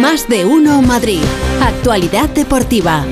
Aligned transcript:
Más 0.00 0.28
de 0.28 0.44
uno 0.44 0.80
Madrid. 0.82 1.20
Actualidad 1.60 2.28
deportiva. 2.30 3.04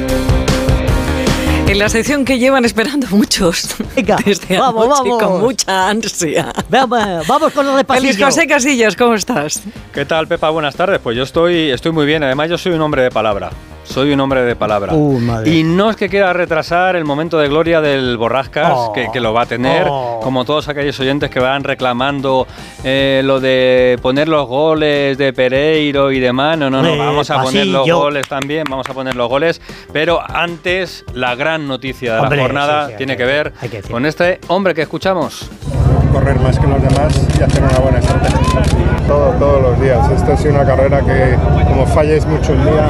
En 1.67 1.79
la 1.79 1.88
sección 1.88 2.25
que 2.25 2.38
llevan 2.38 2.64
esperando 2.64 3.06
muchos 3.10 3.68
Venga, 3.95 4.17
desde 4.25 4.58
vamos, 4.58 4.87
anoche 4.87 5.11
vamos. 5.11 5.23
con 5.23 5.41
mucha 5.43 5.89
ansia. 5.89 6.53
Vamos, 6.69 7.27
vamos 7.29 7.53
con 7.53 7.67
los 7.67 7.75
Feliz 7.77 7.77
repasillos. 7.77 8.25
José 8.25 8.46
Casillas, 8.46 8.96
¿cómo 8.96 9.14
estás? 9.14 9.62
¿Qué 9.95 10.05
tal, 10.05 10.27
Pepa? 10.27 10.51
Buenas 10.51 10.75
tardes. 10.75 10.98
Pues 11.01 11.16
yo 11.16 11.23
estoy, 11.23 11.71
estoy 11.71 11.93
muy 11.93 12.07
bien. 12.07 12.25
Además, 12.25 12.48
yo 12.51 12.59
soy 12.59 12.73
un 12.73 12.81
hombre 12.81 13.03
de 13.03 13.11
palabra. 13.11 13.51
Soy 13.91 14.12
un 14.12 14.20
hombre 14.20 14.43
de 14.43 14.54
palabra. 14.54 14.95
Uh, 14.95 15.18
madre. 15.18 15.50
y 15.50 15.64
no 15.64 15.90
es 15.90 15.96
que 15.96 16.09
quiera 16.09 16.32
retrasar 16.32 16.95
el 16.95 17.04
momento 17.04 17.39
de 17.39 17.48
gloria 17.48 17.80
del 17.80 18.16
Borrascas, 18.16 18.72
Oh. 18.72 18.93
que, 18.93 19.09
que 19.12 19.18
lo 19.20 19.32
va 19.32 19.43
a 19.43 19.46
tener, 19.46 19.86
Oh. 19.90 20.20
como 20.22 20.45
todos 20.45 20.68
aquellos 20.68 20.98
oyentes 21.00 21.29
que 21.29 21.40
van 21.40 21.64
reclamando 21.64 22.46
eh, 22.84 23.21
lo 23.25 23.40
de 23.40 23.98
poner 24.00 24.29
los 24.29 24.46
goles 24.46 25.18
de 25.18 25.32
Pereiro 25.32 26.12
y 26.12 26.21
demás. 26.21 26.57
No, 26.57 26.71
no, 26.71 26.82
no, 26.82 26.89
Eh, 26.89 26.98
vamos 26.98 27.29
a 27.30 27.43
poner 27.43 27.66
los 27.66 27.90
goles 27.90 28.29
también, 28.29 28.62
vamos 28.71 28.89
a 28.89 28.95
poner 28.95 29.17
los 29.17 29.29
goles. 29.29 29.61
Pero 29.93 30.20
antes, 30.25 31.04
la 31.12 31.34
gran 31.34 31.67
noticia 31.67 32.14
de 32.14 32.20
Hombre, 32.20 32.36
la 32.36 32.42
jornada 32.45 32.80
sí, 32.82 32.86
sí, 32.86 32.92
hay 32.92 32.96
tiene 32.98 33.12
que- 33.16 33.18
que 33.24 33.24
ver 33.26 33.52
que 33.70 33.82
con 33.82 34.06
este 34.06 34.38
hombre 34.48 34.72
que 34.74 34.82
escuchamos. 34.82 35.50
correr 36.12 36.38
más 36.40 36.59
que 36.59 36.66
los 36.66 36.82
demás 36.82 37.28
y 37.38 37.42
hacer 37.42 37.62
una 37.62 37.78
buena 37.78 37.98
estrategia. 37.98 38.60
Todo, 39.06 39.30
todos 39.38 39.62
los 39.62 39.80
días. 39.80 40.10
Esta 40.10 40.32
es 40.34 40.45
una 40.45 40.64
carrera 40.64 41.00
que 41.00 41.36
como 41.68 41.86
falles 41.86 42.26
mucho 42.26 42.52
el 42.52 42.64
día, 42.64 42.88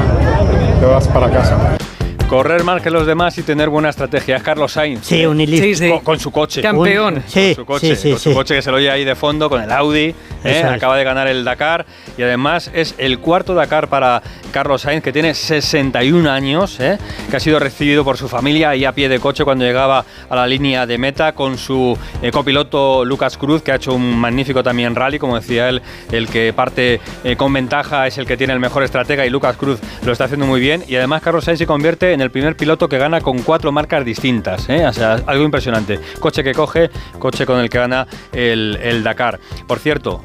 te 0.81 0.87
vas 0.87 1.07
para 1.09 1.29
casa. 1.29 1.90
Correr 2.31 2.63
más 2.63 2.81
que 2.81 2.89
los 2.89 3.05
demás 3.05 3.37
y 3.39 3.43
tener 3.43 3.67
buena 3.67 3.89
estrategia. 3.89 4.37
Es 4.37 4.41
Carlos 4.43 4.71
Sainz. 4.71 5.05
Sí, 5.05 5.25
un 5.25 5.41
ilícito. 5.41 5.65
Sí, 5.65 5.75
sí. 5.75 5.89
Con, 5.89 5.99
con 5.99 6.17
su 6.21 6.31
coche. 6.31 6.61
Campeón. 6.61 7.15
Un- 7.15 7.23
sí, 7.27 7.47
con 7.47 7.55
su 7.55 7.65
coche, 7.65 7.95
sí, 7.97 8.01
sí, 8.01 8.09
con 8.11 8.19
su 8.19 8.29
sí. 8.29 8.35
coche 8.35 8.55
que 8.55 8.61
se 8.61 8.71
lo 8.71 8.77
oye 8.77 8.89
ahí 8.89 9.03
de 9.03 9.15
fondo, 9.15 9.49
con 9.49 9.61
el 9.61 9.69
Audi, 9.69 10.15
¿eh? 10.45 10.63
Acaba 10.63 10.95
de 10.95 11.03
ganar 11.03 11.27
el 11.27 11.43
Dakar 11.43 11.85
y 12.17 12.21
además 12.23 12.71
es 12.73 12.95
el 12.97 13.19
cuarto 13.19 13.53
Dakar 13.53 13.89
para 13.89 14.23
Carlos 14.53 14.83
Sainz 14.83 15.03
que 15.03 15.11
tiene 15.11 15.33
61 15.33 16.31
años, 16.31 16.79
¿eh? 16.79 16.97
que 17.29 17.35
ha 17.35 17.39
sido 17.41 17.59
recibido 17.59 18.05
por 18.05 18.15
su 18.15 18.29
familia 18.29 18.69
ahí 18.69 18.85
a 18.85 18.93
pie 18.93 19.09
de 19.09 19.19
coche 19.19 19.43
cuando 19.43 19.65
llegaba 19.65 20.05
a 20.29 20.35
la 20.37 20.47
línea 20.47 20.85
de 20.87 20.97
meta 20.97 21.33
con 21.33 21.57
su 21.57 21.97
eh, 22.21 22.31
copiloto 22.31 23.03
Lucas 23.03 23.37
Cruz 23.37 23.61
que 23.61 23.73
ha 23.73 23.75
hecho 23.75 23.93
un 23.93 24.17
magnífico 24.17 24.63
también 24.63 24.95
rally, 24.95 25.19
como 25.19 25.35
decía 25.35 25.67
él, 25.67 25.81
el 26.13 26.29
que 26.29 26.53
parte 26.53 27.01
eh, 27.25 27.35
con 27.35 27.51
ventaja 27.51 28.07
es 28.07 28.17
el 28.17 28.25
que 28.25 28.37
tiene 28.37 28.53
el 28.53 28.59
mejor 28.61 28.83
estratega 28.83 29.25
y 29.25 29.29
Lucas 29.29 29.57
Cruz 29.57 29.79
lo 30.05 30.13
está 30.13 30.23
haciendo 30.25 30.45
muy 30.45 30.61
bien 30.61 30.83
y 30.87 30.95
además 30.95 31.21
Carlos 31.21 31.43
Sainz 31.43 31.59
se 31.59 31.67
convierte 31.67 32.13
en 32.13 32.20
el 32.21 32.31
primer 32.31 32.55
piloto 32.55 32.87
que 32.87 32.97
gana 32.97 33.21
con 33.21 33.39
cuatro 33.43 33.71
marcas 33.71 34.05
distintas, 34.05 34.69
¿eh? 34.69 34.85
o 34.85 34.93
sea, 34.93 35.21
algo 35.25 35.43
impresionante. 35.43 35.99
Coche 36.19 36.43
que 36.43 36.53
coge, 36.53 36.89
coche 37.19 37.45
con 37.45 37.59
el 37.59 37.69
que 37.69 37.77
gana 37.77 38.07
el, 38.31 38.77
el 38.81 39.03
Dakar. 39.03 39.39
Por 39.67 39.79
cierto, 39.79 40.23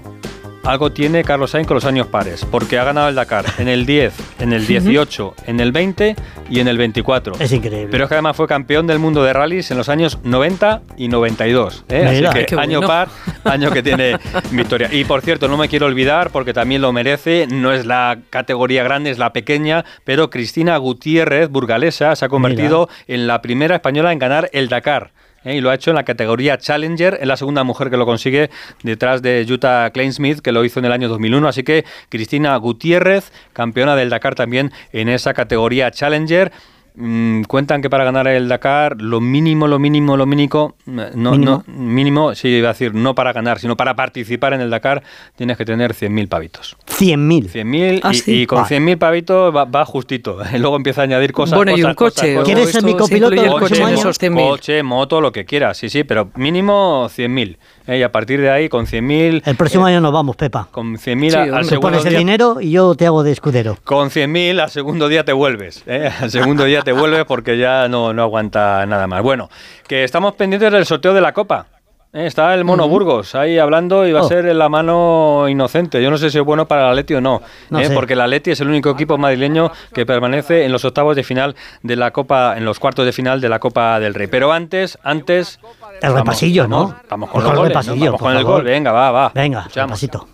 algo 0.67 0.91
tiene 0.91 1.22
Carlos 1.22 1.53
Sainz 1.53 1.69
con 1.69 1.77
los 1.77 1.84
años 1.84 2.09
pares, 2.09 2.45
porque 2.50 2.78
ha 2.78 2.84
ganado 2.84 3.09
el 3.09 3.14
Dakar 3.14 3.45
en 3.59 3.69
el 3.69 3.86
10, 3.86 4.41
en 4.41 4.53
el 4.53 4.67
18, 4.67 5.34
en 5.47 5.61
el 5.61 5.70
20 5.70 6.17
y 6.50 6.61
en 6.61 6.69
el 6.69 6.77
24. 6.77 7.34
Es 7.39 7.53
increíble. 7.53 7.89
Pero 7.91 8.05
es 8.05 8.08
que 8.08 8.14
además 8.14 8.36
fue 8.36 8.48
campeón 8.48 8.86
del 8.86 8.98
mundo 8.98 9.23
de 9.23 9.33
rallies 9.33 9.70
en 9.70 9.78
los 9.78 9.89
años 9.89 10.19
90 10.25 10.83
y 10.97 11.08
92. 11.08 11.84
¿eh? 11.89 12.05
Así 12.28 12.47
que 12.47 12.56
año 12.56 12.78
bueno. 12.78 12.89
par, 12.89 13.08
año 13.45 13.70
que 13.70 13.83
tiene 13.83 14.19
victoria. 14.50 14.89
Y 14.92 15.05
por 15.05 15.23
cierto, 15.23 15.47
no 15.48 15.56
me 15.56 15.69
quiero 15.69 15.86
olvidar, 15.86 16.31
porque 16.31 16.53
también 16.53 16.83
lo 16.83 16.92
merece, 16.92 17.47
no 17.47 17.73
es 17.73 17.86
la 17.86 18.19
categoría 18.30 18.83
grande, 18.83 19.11
es 19.11 19.19
la 19.19 19.33
pequeña, 19.33 19.84
pero 20.05 20.30
Cristina 20.30 20.77
Gutiérrez, 20.78 21.48
burgalesa, 21.48 22.17
se 22.17 22.25
ha 22.25 22.28
convertido 22.28 22.89
en 23.06 23.27
la 23.27 23.41
primera 23.41 23.77
española 23.77 24.12
en 24.12 24.19
ganar 24.19 24.51
el 24.53 24.69
Dakar. 24.69 25.12
¿Eh? 25.47 25.56
Y 25.56 25.61
lo 25.61 25.70
ha 25.70 25.75
hecho 25.75 25.91
en 25.91 25.97
la 25.97 26.05
categoría 26.05 26.58
Challenger, 26.58 27.19
es 27.20 27.27
la 27.27 27.36
segunda 27.36 27.64
mujer 27.64 27.89
que 27.89 27.97
lo 27.97 28.05
consigue 28.05 28.50
detrás 28.83 29.22
de 29.22 29.47
Jutta 29.48 29.91
Kleinsmith, 29.91 30.41
que 30.41 30.52
lo 30.52 30.64
hizo 30.64 30.80
en 30.80 30.84
el 30.84 30.92
año 30.92 31.08
2001. 31.08 31.48
Así 31.48 31.62
que 31.62 31.84
Cristina 32.08 32.55
Gutiérrez, 32.56 33.33
campeona 33.52 33.97
del 33.97 34.11
Dakar 34.11 34.34
también 34.34 34.72
en 34.92 35.08
esa 35.08 35.33
categoría 35.33 35.91
Challenger. 35.91 36.52
Mm, 36.98 37.42
cuentan 37.42 37.83
que 37.83 37.91
para 37.91 38.05
ganar 38.05 38.27
el 38.27 38.48
Dakar 38.48 39.00
lo 39.02 39.20
mínimo, 39.20 39.66
lo 39.69 39.78
mínimo, 39.78 40.16
lo 40.16 40.25
mínimo, 40.25 40.77
eh, 40.86 41.11
no, 41.14 41.33
¿Mínimo? 41.33 41.62
no, 41.67 41.74
mínimo, 41.74 42.34
sí, 42.34 42.48
iba 42.48 42.70
a 42.70 42.73
decir, 42.73 42.95
no 42.95 43.14
para 43.14 43.34
ganar, 43.34 43.58
sino 43.58 43.77
para 43.77 43.95
participar 43.95 44.55
en 44.55 44.62
el 44.62 44.70
Dakar 44.70 45.02
tienes 45.36 45.58
que 45.58 45.67
tener 45.67 45.92
100.000 45.92 46.27
pavitos. 46.29 46.74
100.000. 46.89 47.51
100.000 47.52 48.01
Ah, 48.02 48.12
y, 48.12 48.14
sí. 48.17 48.42
y 48.42 48.46
con 48.46 48.62
Vale. 48.62 48.79
100.000 48.80 48.96
pavitos 48.98 49.55
va, 49.55 49.67
va 49.67 49.85
justito. 49.85 50.39
Luego 50.58 50.77
empieza 50.77 51.02
a 51.02 51.05
añadir 51.05 51.33
cosas. 51.33 51.56
bueno, 51.56 51.73
y 51.73 51.83
cosas, 51.83 51.89
un 51.90 51.95
coche. 51.95 52.14
cosas, 52.14 52.30
¿o 52.30 52.35
cosas. 52.40 52.45
¿Quieres 52.46 52.70
ser 52.73 52.83
mi 52.85 52.95
copiloto 52.96 53.36
coche 53.36 53.56
próximo 53.58 53.80
en 53.89 53.92
año? 53.92 53.98
esos 54.01 54.20
100.000? 54.20 54.48
coche, 54.48 54.83
moto, 54.83 55.20
lo 55.20 55.33
que 55.33 55.45
quieras, 55.45 55.77
sí, 55.77 55.90
sí, 55.90 56.05
pero 56.05 56.30
mínimo 56.36 57.08
100.000. 57.14 57.58
¿eh? 57.86 57.98
Y 57.98 58.02
a 58.02 58.11
partir 58.13 58.41
de 58.41 58.51
ahí, 58.51 58.69
con 58.69 58.86
100.000... 58.86 59.42
El 59.45 59.57
próximo 59.57 59.86
eh, 59.89 59.92
año 59.92 60.01
nos 60.01 60.13
vamos, 60.13 60.36
Pepa. 60.36 60.69
Con 60.70 60.97
100.000 60.97 61.30
Sí, 61.30 61.36
al 61.36 61.64
segundo 61.64 61.80
pones 61.80 62.05
el 62.05 62.11
día- 62.11 62.19
dinero 62.19 62.58
y 62.61 62.70
yo 62.70 62.95
te 62.95 63.07
hago 63.07 63.23
de 63.23 63.33
escudero. 63.33 63.77
Con 63.85 64.11
100.000 64.11 64.61
al 64.61 64.70
segundo 64.70 65.08
día 65.08 65.24
te 65.24 65.33
vuelves. 65.33 65.83
¿eh? 65.86 66.11
Al 66.20 66.30
segundo 66.30 66.64
día 66.64 66.83
te 66.83 66.92
vuelves 66.92 67.24
porque 67.24 67.58
ya 67.58 67.89
no, 67.89 68.13
no 68.13 68.23
aguanta 68.23 68.85
nada 68.86 69.07
más. 69.07 69.23
Bueno, 69.23 69.48
que 69.86 70.05
estamos 70.05 70.35
pendientes 70.35 70.73
del 70.73 70.85
sorteo 70.86 71.14
de 71.14 71.20
la 71.20 71.33
Copa. 71.33 71.67
¿eh? 72.13 72.27
Está 72.27 72.55
el 72.55 72.64
Mono 72.64 72.89
Burgos 72.89 73.35
ahí 73.35 73.58
hablando 73.58 74.07
y 74.07 74.13
va 74.13 74.23
Oh. 74.23 74.24
a 74.27 74.29
ser 74.29 74.47
en 74.47 74.58
la 74.58 74.68
mano 74.70 75.47
inocente. 75.48 76.03
Yo 76.03 76.11
no 76.11 76.17
sé 76.18 76.30
si 76.30 76.39
es 76.39 76.45
bueno 76.45 76.67
para 76.67 76.85
el 76.85 76.89
Atleti 76.91 77.14
o 77.14 77.20
no, 77.20 77.42
¿eh? 77.79 77.91
porque 77.95 78.14
el 78.14 78.20
Atleti 78.23 78.53
es 78.53 78.61
el 78.61 78.68
único 78.68 78.91
equipo 78.91 79.18
madrileño 79.18 79.70
que 79.92 80.07
permanece 80.07 80.64
en 80.64 80.73
los 80.73 80.85
octavos 80.85 81.14
de 81.14 81.23
final 81.24 81.55
de 81.83 81.97
la 81.97 82.13
Copa, 82.13 82.55
en 82.57 82.64
los 82.64 82.79
cuartos 82.79 83.05
de 83.05 83.13
final 83.13 83.41
de 83.41 83.48
la 83.51 83.58
Copa 83.58 84.01
del 84.01 84.14
Rey. 84.14 84.27
Pero 84.29 84.53
antes, 84.53 84.98
antes... 85.03 85.61
El 86.01 86.14
repasillo, 86.14 86.67
¿no? 86.68 86.95
Vamos, 87.08 87.30
con 87.30 87.46
el 87.46 87.62
repasillo, 87.62 88.05
Vamos 88.07 88.20
con 88.20 88.36
el 88.36 88.45
gol, 88.45 88.62
venga, 88.64 88.92
va, 88.92 89.11
va. 89.11 89.30
Venga, 89.34 89.61
Escuchamos. 89.61 90.01
repasito. 90.01 90.29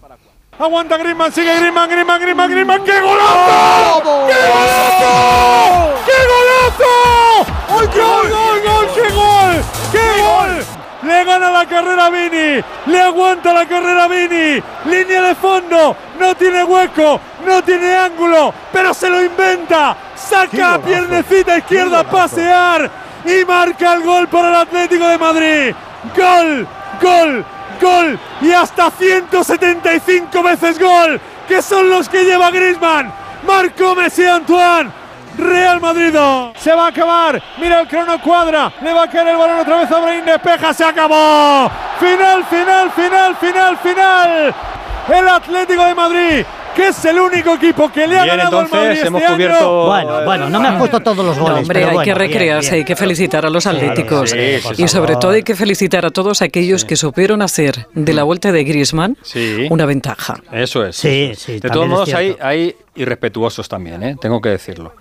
Aguanta 0.58 0.96
Griezmann, 0.96 1.32
sigue 1.32 1.56
Griezmann, 1.58 1.90
Griezmann, 1.90 2.20
Griezmann, 2.20 2.50
Griezmann. 2.50 2.84
¡Qué 2.84 3.00
golazo! 3.00 4.02
¡Qué 4.28 4.34
golazo! 4.48 5.94
¡Qué 6.06 6.12
golazo! 6.32 7.52
¡Ay, 7.80 7.88
qué 7.92 8.00
gol, 8.00 8.30
gol, 8.30 8.62
gol! 8.62 8.86
¡Qué 8.94 9.10
gol! 9.14 9.64
¡Qué 9.92 10.22
gol! 10.22 10.64
Le 11.02 11.24
gana 11.24 11.50
la 11.50 11.66
carrera 11.66 12.06
a 12.06 12.10
Vini, 12.10 12.62
le 12.86 13.00
aguanta 13.00 13.52
la 13.52 13.66
carrera 13.66 14.04
a 14.04 14.08
Vini, 14.08 14.62
línea 14.84 15.22
de 15.22 15.34
fondo, 15.34 15.96
no 16.20 16.34
tiene 16.36 16.62
hueco, 16.62 17.20
no 17.44 17.60
tiene 17.64 17.96
ángulo, 17.96 18.54
pero 18.72 18.94
se 18.94 19.10
lo 19.10 19.20
inventa, 19.20 19.96
saca 20.14 20.74
a 20.74 20.78
piernecita 20.78 21.58
izquierda 21.58 22.00
a 22.00 22.04
pasear 22.04 22.88
y 23.24 23.44
marca 23.44 23.94
el 23.94 24.02
gol 24.02 24.28
para 24.28 24.48
el 24.48 24.54
Atlético 24.54 25.06
de 25.08 25.18
Madrid. 25.18 25.74
Gol, 26.16 26.66
gol, 27.00 27.44
gol 27.80 28.18
y 28.40 28.52
hasta 28.52 28.90
175 28.90 30.42
veces 30.42 30.78
gol, 30.78 31.20
que 31.48 31.62
son 31.62 31.88
los 31.88 32.08
que 32.08 32.24
lleva 32.24 32.50
Griezmann. 32.50 33.12
Marcó 33.46 33.94
Messi 33.94 34.24
Antoine. 34.24 35.02
Real 35.38 35.80
Madrid. 35.80 36.14
Se 36.56 36.74
va 36.74 36.86
a 36.86 36.88
acabar. 36.88 37.42
Mira 37.58 37.80
el 37.80 37.88
crono 37.88 38.20
cuadra. 38.20 38.70
Le 38.82 38.92
va 38.92 39.04
a 39.04 39.08
caer 39.10 39.28
el 39.28 39.36
balón 39.38 39.60
otra 39.60 39.78
vez 39.78 39.90
a 39.90 39.98
Brahim. 39.98 40.24
Despeja. 40.26 40.74
Se 40.74 40.84
acabó. 40.84 41.70
Final, 41.98 42.44
final, 42.44 42.90
final, 42.90 43.36
final, 43.36 43.78
final. 43.78 44.54
El 45.08 45.28
Atlético 45.28 45.84
de 45.84 45.94
Madrid, 45.94 46.46
que 46.74 46.88
es 46.88 47.04
el 47.04 47.18
único 47.18 47.54
equipo 47.54 47.90
que 47.92 48.06
le 48.06 48.18
ha 48.18 48.24
Bien, 48.24 48.36
ganado 48.36 48.60
al 48.60 48.68
Madrid 48.68 48.76
entonces 48.76 48.96
este 48.96 49.08
hemos 49.08 49.22
año. 49.22 49.34
cubierto... 49.34 49.86
Bueno, 49.86 50.24
bueno, 50.24 50.48
no 50.50 50.60
me 50.60 50.68
has 50.68 50.78
puesto 50.78 51.00
todos 51.00 51.24
los 51.24 51.36
No, 51.36 51.42
goles. 51.44 51.58
hombre, 51.60 51.74
pero 51.74 51.88
hay 51.88 51.94
bueno, 51.94 52.04
que 52.04 52.14
recrearse, 52.18 52.70
bien. 52.70 52.80
hay 52.80 52.84
que 52.84 52.96
felicitar 52.96 53.46
a 53.46 53.50
los 53.50 53.66
atléticos. 53.66 54.30
sí, 54.30 54.38
sí, 54.74 54.82
y 54.82 54.88
sobre 54.88 55.16
todo 55.16 55.32
hay 55.32 55.42
que 55.42 55.54
felicitar 55.54 56.04
a 56.06 56.10
todos 56.10 56.42
aquellos 56.42 56.84
que 56.84 56.96
supieron 56.96 57.42
hacer 57.42 57.86
de 57.94 58.12
la 58.12 58.22
vuelta 58.22 58.52
de 58.52 58.64
Griezmann 58.64 59.16
Sí. 59.22 59.66
una 59.70 59.86
ventaja. 59.86 60.36
Eso 60.52 60.84
es. 60.86 60.96
Sí, 60.96 61.32
sí, 61.36 61.60
De 61.60 61.70
todos 61.70 61.88
modos, 61.88 62.12
hay, 62.14 62.36
hay 62.40 62.74
irrespetuosos 62.94 63.68
también, 63.68 64.02
¿eh? 64.02 64.16
tengo 64.20 64.40
que 64.40 64.50
decirlo. 64.50 64.94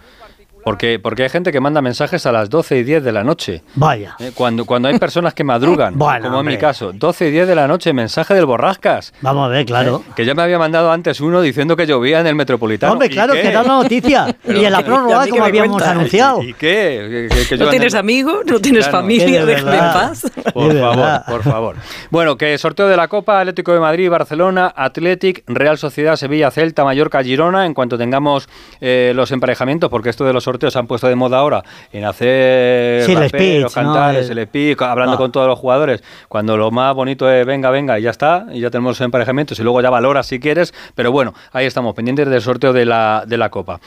Porque, 0.64 1.00
porque 1.00 1.24
hay 1.24 1.30
gente 1.30 1.52
que 1.52 1.60
manda 1.60 1.82
mensajes 1.82 2.26
a 2.26 2.32
las 2.32 2.50
12 2.50 2.78
y 2.78 2.84
10 2.84 3.04
de 3.04 3.12
la 3.12 3.24
noche. 3.24 3.64
Vaya. 3.76 4.16
¿eh? 4.20 4.32
Cuando, 4.36 4.66
cuando 4.66 4.88
hay 4.90 5.00
personas 5.00 5.34
que 5.34 5.44
madrugan, 5.44 5.98
Bueno, 5.98 6.28
como 6.30 6.42
en 6.42 6.46
mi 6.46 6.58
caso, 6.58 6.92
12 6.94 7.28
y 7.28 7.32
10 7.32 7.48
de 7.48 7.56
la 7.56 7.68
noche, 7.68 7.94
mensaje 7.94 8.34
del 8.34 8.46
Borrascas. 8.46 9.14
Vamos 9.22 9.46
a 9.46 9.48
ver, 9.50 9.66
claro. 9.66 10.04
Que 10.16 10.26
ya 10.26 10.36
me 10.36 10.42
había 10.44 10.60
mandado 10.60 10.92
antes 10.92 11.20
uno 11.22 11.42
diciendo 11.42 11.76
que 11.76 11.86
llovía 11.88 12.20
en 12.20 12.28
el 12.28 12.36
Metropolitano. 12.36 12.94
Hombre, 12.94 13.08
¿Y 13.08 13.12
claro, 13.12 13.34
qué? 13.34 13.42
que 13.42 13.48
era 13.48 13.62
una 13.62 13.82
noticia. 13.82 14.36
y 14.48 14.66
en 14.66 14.72
la 14.72 14.80
¿y 14.80 14.82
a 14.82 14.86
prórroga, 14.86 15.28
como 15.28 15.42
me 15.42 15.48
habíamos 15.48 15.82
anunciado. 15.82 16.44
¿Y, 16.44 16.50
y 16.50 16.54
qué? 16.54 17.30
¿No 17.58 17.70
tienes 17.70 17.96
amigos? 17.96 18.42
¿No 18.46 18.60
tienes 18.60 18.88
Claro. 18.88 19.00
familia? 19.00 19.46
Déjame 19.46 19.74
en 19.78 19.80
paz. 19.94 20.24
Por 20.54 20.78
favor, 20.80 21.22
por 21.28 21.44
favor. 21.44 21.76
Bueno, 22.10 22.38
que 22.38 22.58
sorteo 22.58 22.88
de 22.88 22.98
la 22.98 23.08
Copa, 23.08 23.40
Atlético 23.40 23.74
de 23.74 23.80
Madrid, 23.80 24.10
Barcelona, 24.10 24.72
Athletic, 24.76 25.44
Real 25.48 25.78
Sociedad, 25.78 26.16
Sevilla, 26.16 26.52
Celta, 26.52 26.84
Mallorca, 26.84 27.24
Girona, 27.24 27.66
en 27.66 27.74
cuanto 27.74 27.98
tengamos 27.98 28.48
eh, 28.80 29.14
los 29.16 29.32
emparejamientos, 29.32 29.90
porque 29.90 30.10
esto 30.10 30.26
de 30.26 30.34
los 30.34 30.48
sorteos 30.52 30.74
se 30.74 30.80
han 30.80 30.88
puesto 30.88 31.08
de 31.08 31.16
moda 31.16 31.38
ahora, 31.40 31.64
en 31.92 32.06
hacer 32.06 33.04
Sí, 33.04 33.14
raperos, 33.16 33.30
speech, 33.30 33.62
¿no? 33.62 33.70
cantares, 33.94 34.30
El- 34.30 34.38
el 34.40 34.78
hablando 34.80 35.14
Ah. 35.16 35.18
con 35.18 35.32
todos 35.32 35.48
los 35.48 35.58
jugadores, 35.58 36.04
cuando 36.28 36.58
lo 36.58 36.72
más 36.72 36.94
bonito 36.94 37.30
es 37.32 37.46
venga, 37.46 37.70
venga, 37.70 37.98
y 38.00 38.04
ya 38.04 38.10
está, 38.10 38.46
y 38.52 38.60
ya 38.60 38.70
tenemos 38.70 38.92
los 38.92 39.02
emparejamientos, 39.02 39.60
y 39.60 39.64
luego 39.64 39.82
ya 39.82 39.90
valoras 39.90 40.28
si 40.28 40.40
quieres, 40.40 40.74
pero 40.96 41.12
bueno, 41.12 41.34
ahí 41.54 41.66
estamos, 41.66 41.96
pendientes 41.96 42.28
del 42.30 42.42
sorteo 42.42 42.74
de 42.74 42.86
la, 42.86 43.24
de 43.26 43.38
la 43.38 43.50
Copa. 43.50 43.80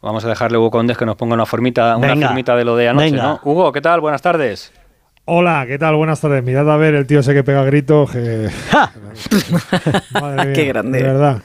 Vamos 0.00 0.24
a 0.24 0.28
dejarle 0.28 0.56
a 0.56 0.60
Hugo 0.60 0.70
Condes 0.70 0.96
que 0.96 1.04
nos 1.04 1.16
ponga 1.16 1.34
una 1.34 1.44
formita, 1.44 1.96
una 1.96 2.06
Venga, 2.08 2.28
firmita 2.28 2.54
de 2.54 2.64
lo 2.64 2.76
de 2.76 2.88
anoche, 2.88 3.10
venga. 3.10 3.22
¿no? 3.24 3.40
Hugo, 3.42 3.72
¿qué 3.72 3.80
tal? 3.80 4.00
Buenas 4.00 4.22
tardes. 4.22 4.72
Hola, 5.30 5.64
¿qué 5.68 5.78
tal? 5.78 5.94
Buenas 5.96 6.22
tardes. 6.22 6.42
Mirad 6.42 6.70
a 6.72 6.78
ver 6.78 6.94
el 6.94 7.06
tío 7.06 7.20
ese 7.20 7.34
que 7.34 7.44
pega 7.44 7.62
gritos. 7.64 8.10
que- 8.10 8.48
Madre 10.18 10.44
mía, 10.46 10.52
Qué 10.54 10.64
grande. 10.64 10.98
De 11.02 11.04
verdad. 11.04 11.42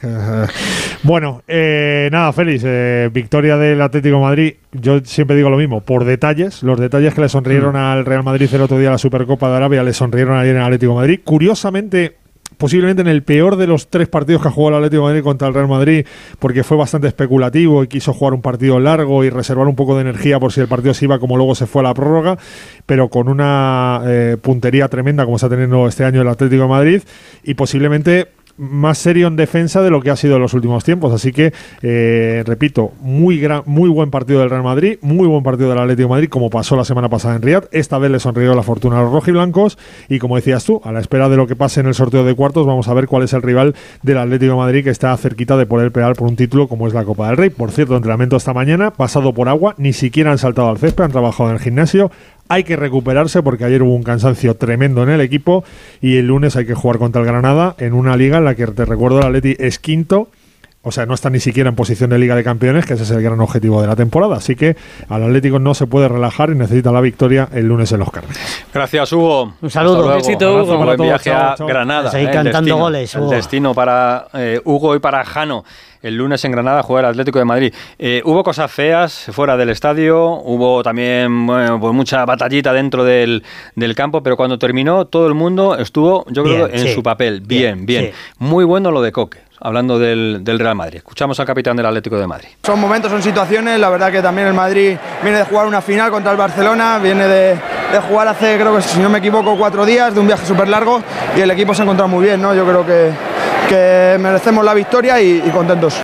Bueno, 1.03 1.43
eh, 1.49 2.07
nada, 2.09 2.31
Félix. 2.31 2.63
eh, 2.65 3.09
victoria 3.11 3.57
del 3.57 3.81
Atlético 3.81 4.15
de 4.15 4.21
Madrid. 4.21 4.53
Yo 4.71 5.01
siempre 5.03 5.35
digo 5.35 5.49
lo 5.49 5.57
mismo, 5.57 5.81
por 5.81 6.05
detalles. 6.05 6.63
Los 6.63 6.79
detalles 6.79 7.13
que 7.13 7.19
le 7.19 7.27
sonrieron 7.27 7.75
al 7.75 8.05
Real 8.05 8.23
Madrid 8.23 8.47
el 8.53 8.61
otro 8.61 8.77
día 8.77 8.87
en 8.87 8.93
la 8.93 8.97
Supercopa 8.97 9.49
de 9.49 9.57
Arabia 9.57 9.83
le 9.83 9.91
sonrieron 9.91 10.37
ayer 10.37 10.55
en 10.55 10.61
Atlético 10.61 10.93
de 10.93 10.99
Madrid. 10.99 11.19
Curiosamente. 11.25 12.15
Posiblemente 12.57 13.01
en 13.01 13.07
el 13.07 13.23
peor 13.23 13.55
de 13.55 13.67
los 13.67 13.89
tres 13.89 14.07
partidos 14.07 14.41
que 14.41 14.47
ha 14.47 14.51
jugado 14.51 14.77
el 14.77 14.83
Atlético 14.83 15.03
de 15.03 15.13
Madrid 15.13 15.23
contra 15.23 15.47
el 15.47 15.53
Real 15.53 15.67
Madrid, 15.67 16.05
porque 16.39 16.63
fue 16.63 16.77
bastante 16.77 17.07
especulativo 17.07 17.83
y 17.83 17.87
quiso 17.87 18.13
jugar 18.13 18.33
un 18.33 18.41
partido 18.41 18.79
largo 18.79 19.23
y 19.23 19.29
reservar 19.29 19.67
un 19.67 19.75
poco 19.75 19.95
de 19.95 20.01
energía 20.01 20.39
por 20.39 20.51
si 20.51 20.61
el 20.61 20.67
partido 20.67 20.93
se 20.93 21.05
iba 21.05 21.19
como 21.19 21.37
luego 21.37 21.55
se 21.55 21.65
fue 21.65 21.81
a 21.81 21.83
la 21.83 21.93
prórroga, 21.93 22.37
pero 22.85 23.09
con 23.09 23.27
una 23.27 24.01
eh, 24.05 24.37
puntería 24.41 24.87
tremenda 24.87 25.25
como 25.25 25.37
está 25.37 25.49
teniendo 25.49 25.87
este 25.87 26.05
año 26.05 26.21
el 26.21 26.27
Atlético 26.27 26.63
de 26.63 26.69
Madrid 26.69 27.01
y 27.43 27.53
posiblemente 27.53 28.27
más 28.57 28.97
serio 28.97 29.27
en 29.27 29.35
defensa 29.35 29.81
de 29.81 29.89
lo 29.89 30.01
que 30.01 30.09
ha 30.09 30.15
sido 30.15 30.35
en 30.35 30.41
los 30.41 30.53
últimos 30.53 30.83
tiempos. 30.83 31.11
Así 31.13 31.31
que, 31.31 31.53
eh, 31.81 32.43
repito, 32.45 32.91
muy, 33.01 33.39
gran, 33.39 33.63
muy 33.65 33.89
buen 33.89 34.11
partido 34.11 34.39
del 34.41 34.49
Real 34.49 34.63
Madrid, 34.63 34.97
muy 35.01 35.27
buen 35.27 35.43
partido 35.43 35.69
del 35.69 35.79
Atlético 35.79 36.07
de 36.07 36.11
Madrid, 36.11 36.29
como 36.29 36.49
pasó 36.49 36.75
la 36.75 36.85
semana 36.85 37.09
pasada 37.09 37.35
en 37.35 37.41
Riyadh. 37.41 37.67
Esta 37.71 37.97
vez 37.97 38.11
le 38.11 38.19
sonrió 38.19 38.53
la 38.53 38.63
fortuna 38.63 38.99
a 38.99 39.03
los 39.03 39.11
rojiblancos 39.11 39.77
y, 40.09 40.19
como 40.19 40.35
decías 40.35 40.63
tú, 40.65 40.81
a 40.83 40.91
la 40.91 40.99
espera 40.99 41.29
de 41.29 41.37
lo 41.37 41.47
que 41.47 41.55
pase 41.55 41.79
en 41.79 41.87
el 41.87 41.93
sorteo 41.93 42.23
de 42.23 42.35
cuartos, 42.35 42.65
vamos 42.65 42.87
a 42.87 42.93
ver 42.93 43.07
cuál 43.07 43.23
es 43.23 43.33
el 43.33 43.41
rival 43.41 43.75
del 44.01 44.17
Atlético 44.17 44.57
Madrid 44.57 44.83
que 44.83 44.89
está 44.89 45.15
cerquita 45.17 45.57
de 45.57 45.65
poder 45.65 45.91
pelear 45.91 46.15
por 46.15 46.27
un 46.27 46.35
título 46.35 46.67
como 46.67 46.87
es 46.87 46.93
la 46.93 47.03
Copa 47.03 47.27
del 47.27 47.37
Rey. 47.37 47.49
Por 47.49 47.71
cierto, 47.71 47.95
entrenamiento 47.95 48.35
esta 48.35 48.53
mañana, 48.53 48.91
pasado 48.91 49.33
por 49.33 49.49
agua, 49.49 49.75
ni 49.77 49.93
siquiera 49.93 50.31
han 50.31 50.37
saltado 50.37 50.69
al 50.69 50.77
césped, 50.77 51.03
han 51.03 51.11
trabajado 51.11 51.49
en 51.49 51.55
el 51.55 51.61
gimnasio. 51.61 52.11
Hay 52.53 52.65
que 52.65 52.75
recuperarse 52.75 53.41
porque 53.41 53.65
ayer 53.65 53.81
hubo 53.81 53.95
un 53.95 54.03
cansancio 54.03 54.55
tremendo 54.57 55.01
en 55.01 55.09
el 55.09 55.21
equipo 55.21 55.63
y 56.01 56.17
el 56.17 56.27
lunes 56.27 56.55
hay 56.55 56.67
que 56.67 56.75
jugar 56.75 56.99
contra 56.99 57.19
el 57.19 57.27
Granada 57.27 57.75
en 57.79 57.93
una 57.93 58.15
liga 58.15 58.37
en 58.37 58.45
la 58.45 58.53
que 58.53 58.67
te 58.67 58.85
recuerdo 58.85 59.17
el 59.17 59.25
Atleti 59.25 59.55
es 59.57 59.79
quinto. 59.79 60.27
O 60.85 60.91
sea, 60.91 61.05
no 61.05 61.13
está 61.13 61.29
ni 61.29 61.39
siquiera 61.39 61.69
en 61.69 61.75
posición 61.75 62.09
de 62.09 62.19
Liga 62.19 62.35
de 62.35 62.43
Campeones, 62.43 62.85
que 62.85 62.93
ese 62.95 63.03
es 63.03 63.11
el 63.11 63.23
gran 63.23 63.39
objetivo 63.39 63.81
de 63.81 63.87
la 63.87 63.95
temporada. 63.95 64.35
Así 64.35 64.55
que 64.55 64.75
al 65.07 65.23
Atlético 65.23 65.57
no 65.57 65.73
se 65.73 65.87
puede 65.87 66.09
relajar 66.09 66.49
y 66.49 66.55
necesita 66.55 66.91
la 66.91 66.99
victoria 66.99 67.47
el 67.53 67.67
lunes 67.67 67.91
en 67.93 67.99
los 67.99 68.11
Cármenes. 68.11 68.65
Gracias, 68.73 69.13
Hugo. 69.13 69.53
Un 69.61 69.69
saludo. 69.69 70.01
Luego. 70.01 70.15
Besito, 70.17 70.61
Hugo. 70.63 70.77
para 70.79 70.95
todos. 70.97 71.07
viaje 71.07 71.29
Chao, 71.29 71.51
a 71.51 71.55
chao. 71.55 71.67
Granada. 71.67 72.11
Seguid 72.11 72.25
eh, 72.25 72.29
el 72.29 72.33
cantando 72.35 72.59
destino, 72.59 72.77
goles, 72.77 73.15
El 73.15 73.21
Hugo. 73.21 73.31
destino 73.31 73.73
para 73.73 74.27
eh, 74.33 74.59
Hugo 74.65 74.95
y 74.95 74.99
para 74.99 75.23
Jano. 75.23 75.63
El 76.01 76.17
lunes 76.17 76.43
en 76.43 76.51
Granada 76.51 76.83
juega 76.83 77.07
el 77.07 77.11
Atlético 77.13 77.39
de 77.39 77.45
Madrid. 77.45 77.73
Eh, 77.97 78.21
hubo 78.25 78.43
cosas 78.43 78.69
feas 78.69 79.27
fuera 79.31 79.55
del 79.55 79.69
estadio, 79.69 80.31
hubo 80.33 80.83
también 80.83 81.47
bueno, 81.47 81.79
pues 81.79 81.93
mucha 81.93 82.25
batallita 82.25 82.73
dentro 82.73 83.05
del, 83.05 83.41
del 83.77 83.95
campo, 83.95 84.21
pero 84.21 84.35
cuando 84.35 84.59
terminó 84.59 85.05
todo 85.05 85.27
el 85.27 85.33
mundo 85.33 85.77
estuvo, 85.77 86.25
yo 86.29 86.43
creo, 86.43 86.67
Bien, 86.67 86.77
en 86.77 86.87
sí. 86.87 86.93
su 86.93 87.01
papel. 87.03 87.39
Bien, 87.39 87.85
bien. 87.85 88.01
Bien, 88.01 88.05
sí. 88.11 88.33
Muy 88.39 88.65
bueno 88.65 88.91
lo 88.91 89.01
de 89.01 89.13
Coque, 89.13 89.39
hablando 89.63 89.97
del, 89.97 90.39
del 90.41 90.59
Real 90.59 90.75
Madrid. 90.75 90.97
Escuchamos 90.97 91.39
al 91.39 91.45
capitán 91.45 91.75
del 91.77 91.85
Atlético 91.85 92.19
de 92.19 92.27
Madrid. 92.27 92.49
Son 92.63 92.79
momentos, 92.79 93.09
son 93.09 93.23
situaciones. 93.23 93.79
La 93.79 93.89
verdad 93.89 94.11
que 94.11 94.21
también 94.21 94.47
el 94.47 94.53
Madrid 94.53 94.97
viene 95.23 95.37
de 95.37 95.45
jugar 95.45 95.65
una 95.65 95.81
final 95.81 96.11
contra 96.11 96.31
el 96.31 96.37
Barcelona, 96.37 96.99
viene 96.99 97.25
de, 97.27 97.55
de 97.55 97.99
jugar 98.07 98.27
hace, 98.27 98.57
creo 98.59 98.75
que 98.75 98.81
si 98.81 98.99
no 98.99 99.09
me 99.09 99.19
equivoco, 99.19 99.57
cuatro 99.57 99.85
días, 99.85 100.13
de 100.13 100.19
un 100.19 100.27
viaje 100.27 100.45
súper 100.45 100.67
largo 100.67 101.01
y 101.35 101.39
el 101.41 101.49
equipo 101.49 101.73
se 101.73 101.81
ha 101.81 101.85
encontrado 101.85 102.09
muy 102.09 102.25
bien, 102.25 102.41
¿no? 102.41 102.53
Yo 102.53 102.65
creo 102.65 102.85
que, 102.85 103.11
que 103.69 104.17
merecemos 104.19 104.65
la 104.65 104.73
victoria 104.73 105.21
y, 105.21 105.41
y 105.45 105.49
contentos. 105.49 106.01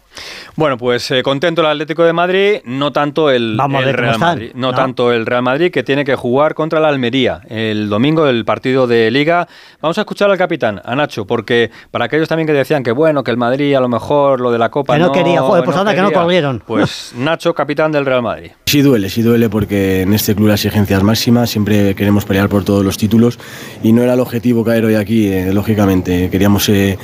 Bueno, 0.59 0.77
pues 0.77 1.09
eh, 1.11 1.23
contento 1.23 1.61
el 1.61 1.67
Atlético 1.67 2.03
de 2.03 2.11
Madrid, 2.11 2.57
no 2.65 2.91
tanto 2.91 3.29
el, 3.29 3.55
Vamos 3.55 3.81
el 3.81 3.93
Real 3.93 4.19
Madrid, 4.19 4.51
no, 4.55 4.71
¿no? 4.71 4.75
tanto 4.75 5.13
el 5.13 5.25
Real 5.25 5.41
Madrid 5.41 5.71
que 5.71 5.83
tiene 5.83 6.03
que 6.03 6.17
jugar 6.17 6.53
contra 6.53 6.81
la 6.81 6.89
Almería 6.89 7.39
el 7.47 7.87
domingo 7.87 8.27
el 8.27 8.43
partido 8.43 8.85
de 8.85 9.09
Liga. 9.09 9.47
Vamos 9.81 9.97
a 9.99 10.01
escuchar 10.01 10.29
al 10.29 10.37
capitán, 10.37 10.81
a 10.83 10.97
Nacho, 10.97 11.25
porque 11.25 11.71
para 11.91 12.03
aquellos 12.03 12.27
también 12.27 12.45
que 12.45 12.51
decían 12.51 12.83
que 12.83 12.91
bueno, 12.91 13.23
que 13.23 13.31
el 13.31 13.37
Madrid 13.37 13.73
a 13.73 13.79
lo 13.79 13.87
mejor 13.87 14.41
lo 14.41 14.51
de 14.51 14.59
la 14.59 14.69
Copa 14.69 14.95
Que 14.95 14.99
no 14.99 15.13
quería, 15.13 15.41
joder, 15.41 15.63
pues 15.63 15.77
anda, 15.77 15.95
que 15.95 16.01
no 16.01 16.11
corrieron. 16.11 16.61
Pues 16.67 17.13
Nacho, 17.17 17.53
capitán 17.53 17.93
del 17.93 18.05
Real 18.05 18.21
Madrid. 18.21 18.51
Sí 18.65 18.81
duele, 18.81 19.09
sí 19.09 19.21
duele 19.21 19.47
porque 19.47 20.01
en 20.01 20.13
este 20.13 20.35
club 20.35 20.49
la 20.49 20.55
exigencia 20.55 20.97
es 20.97 21.03
máxima, 21.03 21.47
siempre 21.47 21.95
queremos 21.95 22.25
pelear 22.25 22.49
por 22.49 22.65
todos 22.65 22.83
los 22.83 22.97
títulos 22.97 23.39
y 23.81 23.93
no 23.93 24.03
era 24.03 24.13
el 24.13 24.19
objetivo 24.19 24.65
caer 24.65 24.83
hoy 24.83 24.95
aquí, 24.95 25.25
eh, 25.29 25.53
lógicamente. 25.53 26.29
Queríamos, 26.29 26.67
eh, 26.67 26.97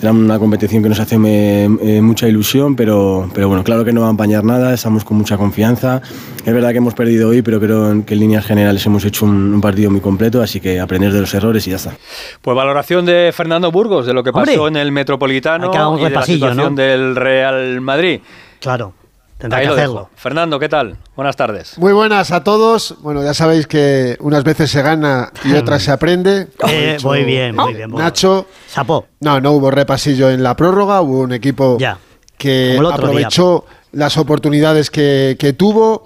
era 0.00 0.12
una 0.12 0.38
competición 0.38 0.82
que 0.82 0.88
nos 0.88 1.00
hace 1.00 1.16
eh, 1.16 1.68
eh, 1.82 2.00
mucha 2.00 2.28
ilusión, 2.28 2.76
pero, 2.76 3.28
pero 3.32 3.48
bueno, 3.48 3.64
claro 3.64 3.84
que 3.84 3.92
no 3.92 4.02
va 4.02 4.08
a 4.08 4.10
empañar 4.10 4.44
nada, 4.44 4.74
estamos 4.74 5.04
con 5.04 5.16
mucha 5.16 5.36
confianza. 5.36 6.02
Es 6.44 6.52
verdad 6.52 6.70
que 6.72 6.78
hemos 6.78 6.94
perdido 6.94 7.30
hoy, 7.30 7.42
pero 7.42 7.58
creo 7.60 8.04
que 8.04 8.14
en 8.14 8.20
líneas 8.20 8.44
generales 8.44 8.84
hemos 8.86 9.04
hecho 9.04 9.24
un, 9.24 9.54
un 9.54 9.60
partido 9.60 9.90
muy 9.90 10.00
completo, 10.00 10.42
así 10.42 10.60
que 10.60 10.80
aprender 10.80 11.12
de 11.12 11.20
los 11.20 11.32
errores 11.34 11.66
y 11.66 11.70
ya 11.70 11.76
está. 11.76 11.96
Pues 12.42 12.56
valoración 12.56 13.06
de 13.06 13.32
Fernando 13.34 13.72
Burgos, 13.72 14.06
de 14.06 14.12
lo 14.12 14.22
que 14.22 14.32
pasó 14.32 14.64
Hombre, 14.64 14.80
en 14.80 14.86
el 14.86 14.92
Metropolitano 14.92 15.70
y 15.98 16.04
de 16.04 16.10
la 16.10 16.22
situación 16.22 16.74
¿no? 16.74 16.82
del 16.82 17.16
Real 17.16 17.80
Madrid. 17.80 18.20
Claro, 18.60 18.92
tendrá 19.38 19.58
Ahí 19.58 19.64
que 19.64 19.68
lo 19.68 19.74
hacerlo. 19.74 19.94
dejo. 19.94 20.10
Fernando, 20.16 20.58
¿qué 20.58 20.68
tal? 20.68 20.96
Buenas 21.14 21.36
tardes. 21.36 21.78
Muy 21.78 21.92
buenas 21.92 22.30
a 22.32 22.42
todos. 22.44 22.96
Bueno, 23.00 23.22
ya 23.22 23.34
sabéis 23.34 23.66
que 23.66 24.16
unas 24.20 24.44
veces 24.44 24.70
se 24.70 24.82
gana 24.82 25.30
y 25.44 25.52
otras 25.56 25.82
se 25.82 25.90
aprende. 25.90 26.48
Eh, 26.68 26.96
muy 27.02 27.24
bien, 27.24 27.54
muy 27.54 27.74
bien. 27.74 27.90
Nacho, 27.90 28.46
Sapó. 28.68 29.06
no, 29.20 29.40
no 29.40 29.52
hubo 29.52 29.70
repasillo 29.70 30.30
en 30.30 30.42
la 30.42 30.56
prórroga, 30.56 31.00
hubo 31.00 31.20
un 31.20 31.32
equipo 31.32 31.76
Ya, 31.78 31.98
que 32.38 32.78
aprovechó 32.92 33.64
las 33.92 34.16
oportunidades 34.18 34.90
que, 34.90 35.36
que 35.38 35.52
tuvo, 35.52 36.04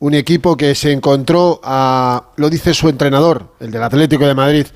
un 0.00 0.14
equipo 0.14 0.56
que 0.56 0.74
se 0.74 0.92
encontró 0.92 1.60
a, 1.62 2.30
lo 2.36 2.48
dice 2.48 2.72
su 2.72 2.88
entrenador, 2.88 3.54
el 3.60 3.70
del 3.70 3.82
Atlético 3.82 4.26
de 4.26 4.34
Madrid, 4.34 4.66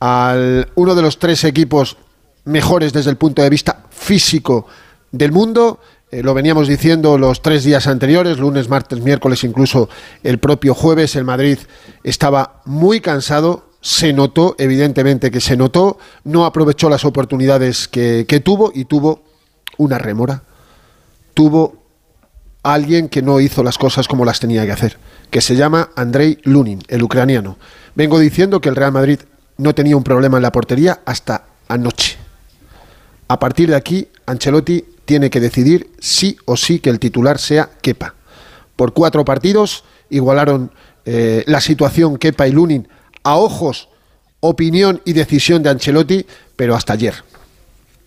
al 0.00 0.68
uno 0.74 0.94
de 0.94 1.02
los 1.02 1.18
tres 1.18 1.44
equipos 1.44 1.96
mejores 2.44 2.92
desde 2.92 3.10
el 3.10 3.16
punto 3.16 3.40
de 3.40 3.50
vista 3.50 3.84
físico 3.90 4.66
del 5.12 5.30
mundo. 5.32 5.78
Eh, 6.14 6.22
lo 6.22 6.32
veníamos 6.32 6.68
diciendo 6.68 7.18
los 7.18 7.42
tres 7.42 7.64
días 7.64 7.88
anteriores, 7.88 8.38
lunes, 8.38 8.68
martes, 8.68 9.00
miércoles, 9.00 9.42
incluso 9.42 9.88
el 10.22 10.38
propio 10.38 10.72
jueves. 10.72 11.16
El 11.16 11.24
Madrid 11.24 11.58
estaba 12.04 12.62
muy 12.66 13.00
cansado, 13.00 13.70
se 13.80 14.12
notó, 14.12 14.54
evidentemente 14.58 15.32
que 15.32 15.40
se 15.40 15.56
notó, 15.56 15.98
no 16.22 16.46
aprovechó 16.46 16.88
las 16.88 17.04
oportunidades 17.04 17.88
que, 17.88 18.26
que 18.28 18.38
tuvo 18.38 18.70
y 18.72 18.84
tuvo 18.84 19.24
una 19.76 19.98
rémora. 19.98 20.44
Tuvo 21.34 21.82
alguien 22.62 23.08
que 23.08 23.20
no 23.20 23.40
hizo 23.40 23.64
las 23.64 23.76
cosas 23.76 24.06
como 24.06 24.24
las 24.24 24.38
tenía 24.38 24.64
que 24.64 24.72
hacer, 24.72 24.98
que 25.30 25.40
se 25.40 25.56
llama 25.56 25.90
Andrei 25.96 26.38
Lunin, 26.44 26.80
el 26.86 27.02
ucraniano. 27.02 27.58
Vengo 27.96 28.20
diciendo 28.20 28.60
que 28.60 28.68
el 28.68 28.76
Real 28.76 28.92
Madrid 28.92 29.18
no 29.56 29.74
tenía 29.74 29.96
un 29.96 30.04
problema 30.04 30.36
en 30.36 30.42
la 30.44 30.52
portería 30.52 31.00
hasta 31.06 31.46
anoche. 31.66 32.18
A 33.26 33.40
partir 33.40 33.70
de 33.70 33.74
aquí, 33.74 34.08
Ancelotti 34.26 34.84
tiene 35.04 35.30
que 35.30 35.40
decidir 35.40 35.90
sí 35.98 36.36
o 36.44 36.56
sí 36.56 36.78
que 36.78 36.90
el 36.90 36.98
titular 36.98 37.38
sea 37.38 37.70
Kepa. 37.82 38.14
Por 38.76 38.92
cuatro 38.92 39.24
partidos 39.24 39.84
igualaron 40.10 40.72
eh, 41.04 41.44
la 41.46 41.60
situación 41.60 42.16
Kepa 42.16 42.48
y 42.48 42.52
Lunin 42.52 42.88
a 43.22 43.36
ojos, 43.36 43.88
opinión 44.40 45.00
y 45.04 45.12
decisión 45.12 45.62
de 45.62 45.70
Ancelotti, 45.70 46.26
pero 46.56 46.74
hasta 46.74 46.92
ayer. 46.92 47.14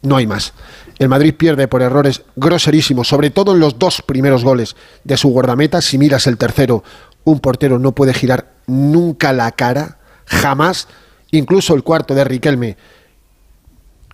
No 0.01 0.17
hay 0.17 0.27
más. 0.27 0.53
El 0.99 1.09
Madrid 1.09 1.35
pierde 1.35 1.67
por 1.67 1.81
errores 1.81 2.23
groserísimos, 2.35 3.07
sobre 3.07 3.29
todo 3.29 3.53
en 3.53 3.59
los 3.59 3.77
dos 3.77 4.01
primeros 4.01 4.43
goles 4.43 4.75
de 5.03 5.17
su 5.17 5.29
guardameta. 5.29 5.81
Si 5.81 5.97
miras 5.97 6.27
el 6.27 6.37
tercero, 6.37 6.83
un 7.23 7.39
portero 7.39 7.77
no 7.77 7.93
puede 7.93 8.13
girar 8.13 8.53
nunca 8.67 9.33
la 9.33 9.51
cara, 9.51 9.99
jamás. 10.25 10.87
Incluso 11.31 11.75
el 11.75 11.83
cuarto 11.83 12.15
de 12.15 12.23
Riquelme, 12.23 12.77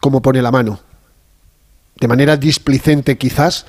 como 0.01 0.21
pone 0.21 0.41
la 0.41 0.51
mano, 0.51 0.79
de 2.03 2.07
manera 2.09 2.35
displicente 2.35 3.17
quizás. 3.17 3.65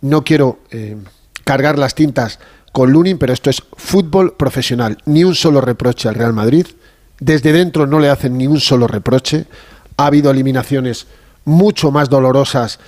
No 0.00 0.24
quiero 0.24 0.58
eh, 0.72 0.96
cargar 1.44 1.78
las 1.78 1.94
tintas 1.94 2.40
con 2.72 2.90
Lunin, 2.90 3.18
pero 3.18 3.32
esto 3.32 3.50
es 3.50 3.62
fútbol 3.76 4.34
profesional. 4.36 4.98
Ni 5.06 5.22
un 5.22 5.36
solo 5.36 5.60
reproche 5.60 6.08
al 6.08 6.16
Real 6.16 6.32
Madrid. 6.32 6.66
Desde 7.20 7.52
dentro 7.52 7.86
no 7.86 8.00
le 8.00 8.10
hacen 8.10 8.36
ni 8.36 8.48
un 8.48 8.58
solo 8.58 8.88
reproche. 8.88 9.46
Ha 9.96 10.06
habido 10.06 10.32
eliminaciones 10.32 11.06
mucho 11.44 11.92
más 11.92 12.10
dolorosas 12.10 12.80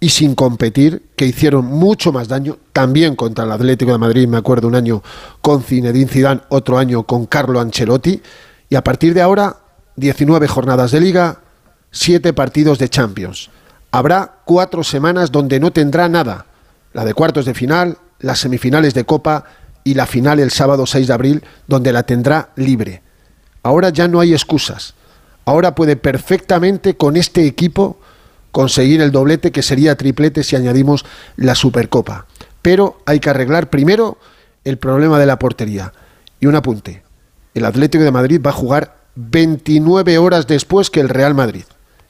y 0.00 0.08
sin 0.08 0.34
competir, 0.34 1.04
que 1.14 1.26
hicieron 1.26 1.64
mucho 1.66 2.10
más 2.10 2.26
daño, 2.26 2.58
también 2.72 3.14
contra 3.14 3.44
el 3.44 3.52
Atlético 3.52 3.92
de 3.92 3.98
Madrid, 3.98 4.26
me 4.26 4.38
acuerdo 4.38 4.66
un 4.66 4.74
año 4.74 5.04
con 5.40 5.62
Zinedine 5.62 6.10
Zidane, 6.10 6.40
otro 6.48 6.78
año 6.78 7.04
con 7.04 7.26
Carlo 7.26 7.60
Ancelotti, 7.60 8.20
y 8.68 8.74
a 8.74 8.82
partir 8.82 9.14
de 9.14 9.22
ahora, 9.22 9.56
19 9.94 10.48
jornadas 10.48 10.90
de 10.90 11.00
liga, 11.00 11.42
7 11.92 12.32
partidos 12.32 12.78
de 12.78 12.88
Champions. 12.88 13.50
Habrá 13.90 14.40
cuatro 14.44 14.84
semanas 14.84 15.32
donde 15.32 15.60
no 15.60 15.72
tendrá 15.72 16.08
nada, 16.08 16.46
la 16.92 17.04
de 17.04 17.14
cuartos 17.14 17.44
de 17.44 17.54
final, 17.54 17.98
las 18.18 18.40
semifinales 18.40 18.94
de 18.94 19.04
Copa 19.04 19.44
y 19.84 19.94
la 19.94 20.06
final 20.06 20.40
el 20.40 20.50
sábado 20.50 20.86
6 20.86 21.06
de 21.06 21.12
abril, 21.14 21.44
donde 21.66 21.92
la 21.92 22.02
tendrá 22.02 22.50
libre. 22.56 23.02
Ahora 23.62 23.90
ya 23.90 24.08
no 24.08 24.20
hay 24.20 24.32
excusas. 24.32 24.94
Ahora 25.44 25.74
puede 25.74 25.96
perfectamente 25.96 26.96
con 26.96 27.16
este 27.16 27.46
equipo 27.46 27.98
conseguir 28.50 29.00
el 29.00 29.12
doblete 29.12 29.52
que 29.52 29.62
sería 29.62 29.96
triplete 29.96 30.42
si 30.42 30.56
añadimos 30.56 31.04
la 31.36 31.54
Supercopa. 31.54 32.26
Pero 32.62 33.00
hay 33.06 33.20
que 33.20 33.30
arreglar 33.30 33.70
primero 33.70 34.18
el 34.64 34.78
problema 34.78 35.18
de 35.18 35.26
la 35.26 35.38
portería. 35.38 35.92
Y 36.40 36.46
un 36.46 36.56
apunte. 36.56 37.02
el 37.54 37.64
Atlético 37.64 38.02
de 38.02 38.10
Madrid 38.10 38.40
va 38.44 38.50
a 38.50 38.54
jugar 38.54 38.96
29 39.14 40.18
horas 40.18 40.46
después 40.46 40.90
que 40.90 41.00
el 41.00 41.08
Real 41.08 41.34
Madrid. 41.34 41.64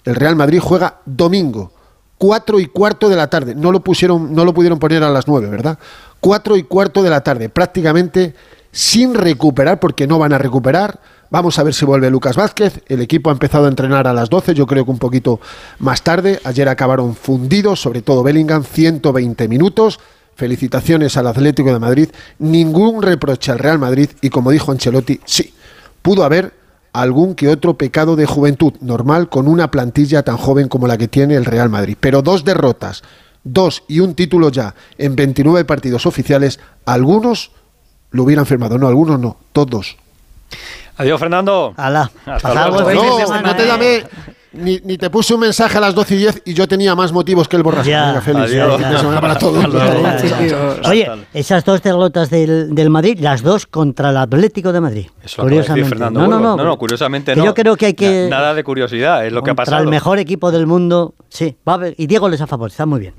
El 0.07 0.15
Real 0.15 0.37
Madrid 0.37 0.61
juega 0.63 1.01
domingo, 1.05 1.73
4 2.17 2.61
y 2.61 2.67
cuarto 2.67 3.09
de 3.09 3.17
la 3.17 3.29
tarde. 3.29 3.55
No 3.55 3.73
lo, 3.73 3.81
pusieron, 3.81 4.33
no 4.33 4.45
lo 4.45 4.55
pudieron 4.55 4.79
poner 4.79 5.03
a 5.03 5.11
las 5.11 5.27
9, 5.27 5.49
¿verdad? 5.49 5.79
4 6.21 6.57
y 6.57 6.63
cuarto 6.63 7.03
de 7.03 7.11
la 7.11 7.23
tarde, 7.23 7.49
prácticamente 7.49 8.35
sin 8.71 9.15
recuperar, 9.15 9.81
porque 9.81 10.07
no 10.07 10.19
van 10.19 10.33
a 10.33 10.39
recuperar. 10.39 11.01
Vamos 11.29 11.59
a 11.59 11.65
ver 11.65 11.75
si 11.75 11.85
vuelve 11.85 12.09
Lucas 12.09 12.37
Vázquez. 12.37 12.83
El 12.87 13.01
equipo 13.01 13.31
ha 13.31 13.33
empezado 13.33 13.67
a 13.67 13.69
entrenar 13.69 14.07
a 14.07 14.13
las 14.13 14.31
12, 14.31 14.55
yo 14.55 14.67
creo 14.67 14.85
que 14.85 14.91
un 14.93 14.99
poquito 14.99 15.41
más 15.81 16.03
tarde. 16.03 16.41
Ayer 16.45 16.69
acabaron 16.69 17.17
fundidos, 17.17 17.81
sobre 17.81 18.01
todo 18.01 18.23
Bellingham, 18.23 18.63
120 18.63 19.49
minutos. 19.49 19.99
Felicitaciones 20.37 21.17
al 21.17 21.27
Atlético 21.27 21.73
de 21.73 21.81
Madrid. 21.81 22.11
Ningún 22.39 23.03
reproche 23.03 23.51
al 23.51 23.59
Real 23.59 23.81
Madrid. 23.81 24.11
Y 24.21 24.31
como 24.31 24.53
dijo 24.53 24.71
Ancelotti, 24.71 25.21
sí, 25.25 25.53
pudo 26.03 26.23
haber 26.23 26.53
algún 27.01 27.35
que 27.35 27.49
otro 27.49 27.75
pecado 27.75 28.17
de 28.17 28.27
juventud 28.27 28.73
normal 28.81 29.29
con 29.29 29.49
una 29.49 29.71
plantilla 29.71 30.23
tan 30.23 30.37
joven 30.37 30.69
como 30.69 30.87
la 30.87 30.97
que 30.97 31.09
tiene 31.09 31.35
el 31.35 31.45
Real 31.45 31.69
Madrid. 31.69 31.97
Pero 32.01 32.23
dos 32.23 32.45
derrotas, 32.45 33.03
dos 33.45 33.85
y 33.89 34.01
un 34.01 34.15
título 34.15 34.51
ya 34.51 34.75
en 34.97 35.15
29 35.15 35.65
partidos 35.65 36.07
oficiales, 36.07 36.59
algunos 36.85 37.51
lo 38.11 38.25
hubieran 38.25 38.47
firmado. 38.47 38.79
No, 38.79 38.89
algunos 38.89 39.21
no, 39.21 39.37
todos. 39.53 39.97
Adiós, 40.97 41.21
Fernando. 41.21 41.75
Hasta 41.77 42.69
luego. 42.69 42.91
no 43.43 43.57
te 43.57 43.63
¿eh? 43.63 43.67
llamé, 43.67 44.05
ni, 44.57 44.81
ni 44.85 44.99
te 44.99 45.11
puse 45.11 45.35
un 45.35 45.41
mensaje 45.41 45.79
a 45.79 45.81
las 45.81 45.95
12 45.95 46.15
y 46.15 46.19
10 46.19 46.43
y 46.47 46.55
yo 46.55 46.67
tenía 46.69 46.95
más 46.95 47.13
motivos 47.13 47.49
que 47.49 47.57
el 47.57 47.63
borrasco. 47.63 47.89
Ya. 47.91 48.21
Félix, 48.21 48.51
Adiós. 48.53 49.01
semana 49.01 49.21
para 49.21 49.39
todos. 49.39 49.65
Oye, 50.89 51.09
esas 51.35 51.65
dos 51.65 51.83
derrotas 51.83 52.31
del, 52.31 52.75
del 52.75 52.91
Madrid, 52.91 53.19
las 53.21 53.43
dos 53.43 53.67
contra 53.67 54.11
el 54.11 54.17
Atlético 54.17 54.73
de 54.73 54.81
Madrid. 54.81 55.07
Eso 55.23 55.43
decir 55.43 55.43
curiosamente. 55.43 55.89
Fernando 55.89 56.21
no, 56.21 56.27
no, 56.27 56.37
Burgos. 56.39 56.57
no, 56.57 56.65
no, 56.65 56.79
curiosamente 56.79 57.33
Que 57.35 57.39
no. 57.41 57.45
Yo 57.47 57.55
creo 57.55 57.77
que 57.77 57.87
hay 57.87 57.95
que. 57.95 58.29
Na- 58.31 58.37
Nada 58.37 58.55
de 58.55 58.65
curiosidad, 58.65 59.27
es 59.27 59.33
lo 59.33 59.43
que 59.43 59.51
ha 59.51 59.55
contra 59.55 59.65
pasado. 59.65 59.83
el 59.83 59.89
mejor 59.89 60.19
equipo 60.19 60.51
del 60.53 60.67
mundo. 60.67 61.15
Sí, 61.29 61.57
va 61.69 61.73
a 61.73 61.77
haber. 61.77 61.95
Y 61.99 62.07
Diego 62.07 62.29
les 62.29 62.41
ha 62.41 62.47
favorecido, 62.47 62.75
está 62.75 62.87
muy 62.87 63.01
bien. 63.01 63.15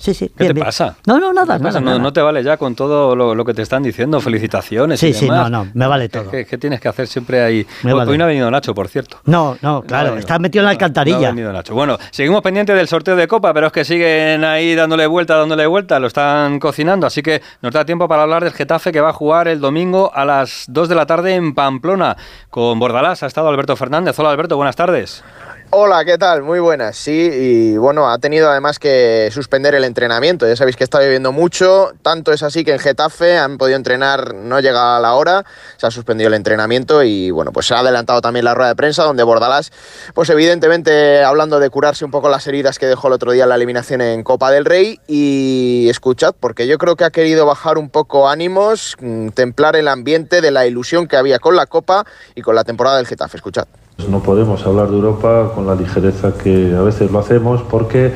Sí, 0.00 0.14
sí. 0.14 0.28
¿Qué 0.28 0.44
bien, 0.44 0.48
te 0.50 0.54
bien. 0.54 0.64
pasa? 0.66 0.96
No, 1.06 1.18
no, 1.18 1.32
nada. 1.32 1.58
Nada, 1.58 1.80
no, 1.80 1.86
nada. 1.86 1.98
no 1.98 2.12
te 2.12 2.20
vale 2.22 2.44
ya 2.44 2.56
con 2.56 2.76
todo 2.76 3.16
lo, 3.16 3.34
lo 3.34 3.44
que 3.44 3.52
te 3.52 3.62
están 3.62 3.82
diciendo, 3.82 4.20
felicitaciones. 4.20 5.00
Sí, 5.00 5.08
y 5.08 5.12
sí, 5.12 5.24
demás. 5.24 5.50
no, 5.50 5.64
no, 5.64 5.70
me 5.74 5.86
vale 5.88 6.08
¿Qué- 6.08 6.18
todo. 6.20 6.30
¿Qué, 6.30 6.46
qué 6.46 6.56
tienes 6.56 6.80
que 6.80 6.86
hacer 6.88 7.08
siempre 7.08 7.42
ahí? 7.42 7.66
Me 7.82 7.92
Hoy- 7.92 7.98
vale. 7.98 8.12
Hoy 8.12 8.18
no 8.18 8.22
ha 8.24 8.26
venido 8.28 8.48
Nacho, 8.48 8.72
por 8.76 8.86
cierto. 8.86 9.18
No, 9.24 9.56
no, 9.60 9.80
No 9.80 9.82
claro, 9.82 10.04
venido. 10.10 10.20
está 10.20 10.38
metido 10.38 10.62
en 10.62 10.66
la 10.66 10.68
No 10.68 10.70
ha 10.70 10.72
alcantarilla. 10.74 11.28
venido 11.30 11.52
Nacho. 11.52 11.74
Bueno, 11.74 11.98
seguimos 12.12 12.42
pendientes 12.42 12.76
del 12.76 12.86
sorteo 12.86 13.16
de 13.16 13.26
Copa, 13.26 13.52
pero 13.52 13.66
es 13.66 13.72
que 13.72 13.84
siguen 13.84 14.44
ahí 14.44 14.76
dándole 14.76 15.04
vuelta, 15.08 15.36
dándole 15.36 15.66
vuelta, 15.66 15.98
lo 15.98 16.06
están 16.06 16.60
cocinando, 16.60 17.04
así 17.08 17.20
que 17.20 17.42
nos 17.60 17.72
da 17.74 17.84
tiempo 17.84 18.06
para 18.06 18.22
hablar 18.22 18.44
del 18.44 18.52
Getafe 18.52 18.92
que 18.92 19.00
va 19.00 19.10
a 19.10 19.12
jugar 19.12 19.48
el 19.48 19.58
domingo 19.60 20.12
a 20.14 20.24
las 20.24 20.66
2 20.68 20.88
de 20.88 20.94
la 20.94 21.06
tarde 21.06 21.34
en 21.34 21.54
Pamplona 21.56 22.16
con 22.50 22.78
Bordalás. 22.78 23.24
Ha 23.24 23.26
estado 23.26 23.48
Alberto 23.48 23.74
Fernández. 23.74 24.16
Hola 24.20 24.30
Alberto, 24.30 24.54
buenas 24.56 24.76
tardes. 24.76 25.24
Hola, 25.70 26.02
¿qué 26.06 26.16
tal? 26.16 26.44
Muy 26.44 26.60
buenas. 26.60 26.96
Sí, 26.96 27.28
y 27.30 27.76
bueno, 27.76 28.10
ha 28.10 28.16
tenido 28.16 28.48
además 28.48 28.78
que 28.78 29.28
suspender 29.30 29.74
el 29.74 29.84
entrenamiento. 29.84 30.48
Ya 30.48 30.56
sabéis 30.56 30.76
que 30.76 30.84
está 30.84 30.98
lloviendo 31.02 31.30
mucho, 31.30 31.92
tanto 32.00 32.32
es 32.32 32.42
así 32.42 32.64
que 32.64 32.72
en 32.72 32.78
Getafe 32.78 33.36
han 33.36 33.58
podido 33.58 33.76
entrenar, 33.76 34.34
no 34.34 34.60
llega 34.60 34.96
a 34.96 35.00
la 35.00 35.12
hora, 35.12 35.44
se 35.76 35.86
ha 35.86 35.90
suspendido 35.90 36.28
el 36.28 36.34
entrenamiento 36.34 37.02
y 37.02 37.30
bueno, 37.30 37.52
pues 37.52 37.66
se 37.66 37.74
ha 37.74 37.80
adelantado 37.80 38.22
también 38.22 38.46
la 38.46 38.54
rueda 38.54 38.70
de 38.70 38.76
prensa 38.76 39.04
donde 39.04 39.22
Bordalás, 39.24 39.70
pues 40.14 40.30
evidentemente 40.30 41.22
hablando 41.22 41.60
de 41.60 41.68
curarse 41.68 42.02
un 42.06 42.12
poco 42.12 42.30
las 42.30 42.46
heridas 42.46 42.78
que 42.78 42.86
dejó 42.86 43.08
el 43.08 43.12
otro 43.12 43.32
día 43.32 43.42
en 43.42 43.50
la 43.50 43.56
eliminación 43.56 44.00
en 44.00 44.22
Copa 44.22 44.50
del 44.50 44.64
Rey 44.64 44.98
y 45.06 45.86
escuchad, 45.90 46.34
porque 46.40 46.66
yo 46.66 46.78
creo 46.78 46.96
que 46.96 47.04
ha 47.04 47.10
querido 47.10 47.44
bajar 47.44 47.76
un 47.76 47.90
poco 47.90 48.30
ánimos, 48.30 48.96
mm, 49.00 49.28
templar 49.28 49.76
el 49.76 49.88
ambiente 49.88 50.40
de 50.40 50.50
la 50.50 50.66
ilusión 50.66 51.06
que 51.06 51.18
había 51.18 51.38
con 51.38 51.56
la 51.56 51.66
Copa 51.66 52.06
y 52.34 52.40
con 52.40 52.54
la 52.54 52.64
temporada 52.64 52.96
del 52.96 53.06
Getafe. 53.06 53.36
Escuchad. 53.36 53.66
No 54.06 54.22
podemos 54.22 54.64
hablar 54.64 54.88
de 54.88 54.94
Europa 54.94 55.50
con 55.54 55.66
la 55.66 55.74
ligereza 55.74 56.32
que 56.32 56.74
a 56.74 56.82
veces 56.82 57.10
lo 57.10 57.18
hacemos 57.18 57.62
porque 57.62 58.12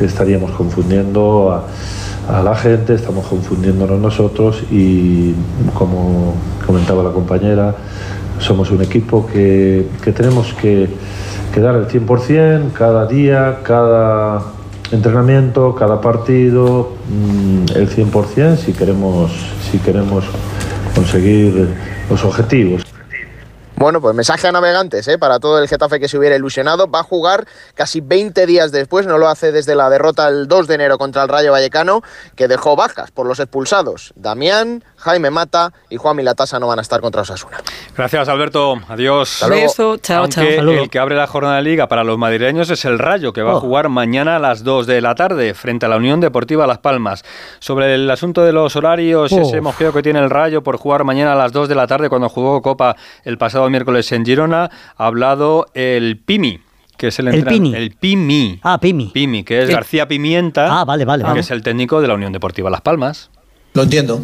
estaríamos 0.00 0.52
confundiendo 0.52 1.52
a, 1.52 2.38
a 2.38 2.42
la 2.42 2.56
gente, 2.56 2.94
estamos 2.94 3.26
confundiéndonos 3.26 4.00
nosotros 4.00 4.64
y 4.70 5.34
como 5.74 6.34
comentaba 6.66 7.02
la 7.02 7.10
compañera, 7.10 7.76
somos 8.40 8.70
un 8.70 8.82
equipo 8.82 9.26
que, 9.26 9.86
que 10.02 10.12
tenemos 10.12 10.54
que, 10.54 10.88
que 11.52 11.60
dar 11.60 11.76
el 11.76 11.86
100% 11.86 12.72
cada 12.72 13.06
día, 13.06 13.58
cada 13.62 14.42
entrenamiento, 14.90 15.74
cada 15.74 16.00
partido, 16.00 16.94
mm, 17.08 17.76
el 17.76 17.88
100% 17.90 18.56
si 18.56 18.72
queremos, 18.72 19.30
si 19.70 19.78
queremos 19.78 20.24
conseguir 20.94 21.68
los 22.10 22.24
objetivos. 22.24 22.87
Bueno, 23.78 24.00
pues 24.00 24.12
mensaje 24.12 24.48
a 24.48 24.50
navegantes 24.50 25.06
¿eh? 25.06 25.18
para 25.18 25.38
todo 25.38 25.60
el 25.60 25.68
Getafe 25.68 26.00
que 26.00 26.08
se 26.08 26.18
hubiera 26.18 26.34
ilusionado. 26.34 26.90
Va 26.90 26.98
a 26.98 27.04
jugar 27.04 27.46
casi 27.76 28.00
20 28.00 28.44
días 28.44 28.72
después, 28.72 29.06
no 29.06 29.18
lo 29.18 29.28
hace 29.28 29.52
desde 29.52 29.76
la 29.76 29.88
derrota 29.88 30.26
el 30.26 30.48
2 30.48 30.66
de 30.66 30.74
enero 30.74 30.98
contra 30.98 31.22
el 31.22 31.28
Rayo 31.28 31.52
Vallecano, 31.52 32.02
que 32.34 32.48
dejó 32.48 32.74
bajas 32.74 33.12
por 33.12 33.26
los 33.26 33.38
expulsados. 33.38 34.12
Damián, 34.16 34.82
Jaime 34.98 35.30
Mata 35.30 35.72
y 35.90 35.96
Juan 35.96 36.16
Milatasa 36.16 36.58
no 36.58 36.66
van 36.66 36.78
a 36.78 36.82
estar 36.82 37.00
contra 37.00 37.22
Osasuna. 37.22 37.58
Gracias 37.96 38.28
Alberto, 38.28 38.78
adiós. 38.88 39.32
Hasta 39.34 39.48
luego. 39.48 39.62
Beso, 39.62 39.96
chao, 39.98 40.18
Aunque 40.22 40.34
chao. 40.34 40.56
Saludos. 40.56 40.82
el 40.82 40.90
que 40.90 40.98
abre 40.98 41.16
la 41.16 41.26
jornada 41.26 41.56
de 41.56 41.62
liga 41.62 41.88
para 41.88 42.04
los 42.04 42.18
madrileños 42.18 42.68
es 42.70 42.84
el 42.84 42.98
Rayo, 42.98 43.32
que 43.32 43.42
va 43.42 43.52
a 43.52 43.56
Oh. 43.56 43.60
jugar 43.60 43.88
mañana 43.88 44.36
a 44.36 44.38
las 44.38 44.64
2 44.64 44.86
de 44.86 45.00
la 45.00 45.14
tarde 45.14 45.54
frente 45.54 45.86
a 45.86 45.88
la 45.88 45.96
Unión 45.96 46.20
Deportiva 46.20 46.66
Las 46.66 46.78
Palmas. 46.78 47.24
Sobre 47.60 47.94
el 47.94 48.10
asunto 48.10 48.42
de 48.44 48.52
los 48.52 48.76
horarios, 48.76 49.32
Oh. 49.32 49.40
ese 49.40 49.60
mojeo 49.60 49.92
que 49.92 50.02
tiene 50.02 50.18
el 50.20 50.30
Rayo 50.30 50.62
por 50.62 50.76
jugar 50.76 51.04
mañana 51.04 51.32
a 51.32 51.36
las 51.36 51.52
2 51.52 51.68
de 51.68 51.74
la 51.74 51.86
tarde 51.86 52.08
cuando 52.08 52.28
jugó 52.28 52.60
Copa 52.62 52.96
el 53.24 53.38
pasado 53.38 53.68
miércoles 53.70 54.10
en 54.12 54.24
Girona, 54.24 54.70
ha 54.96 55.06
hablado 55.06 55.66
el 55.74 56.18
Pimi. 56.24 56.60
Que 56.96 57.08
es 57.08 57.18
el, 57.20 57.28
¿El 57.28 57.34
entrenador- 57.36 57.52
Pini? 57.62 57.74
El 57.76 57.90
Pimi. 57.92 58.60
Ah, 58.64 58.78
Pimi. 58.80 59.10
Pimi, 59.14 59.44
que 59.44 59.62
es. 59.62 59.70
García 59.70 60.08
Pimienta. 60.08 60.80
Ah, 60.80 60.84
vale, 60.84 61.04
vale, 61.04 61.22
Que 61.22 61.28
vale. 61.28 61.40
es 61.40 61.50
el 61.52 61.62
técnico 61.62 62.00
de 62.00 62.08
la 62.08 62.14
Unión 62.14 62.32
Deportiva 62.32 62.70
Las 62.70 62.80
Palmas. 62.80 63.30
Lo 63.74 63.82
entiendo. 63.82 64.20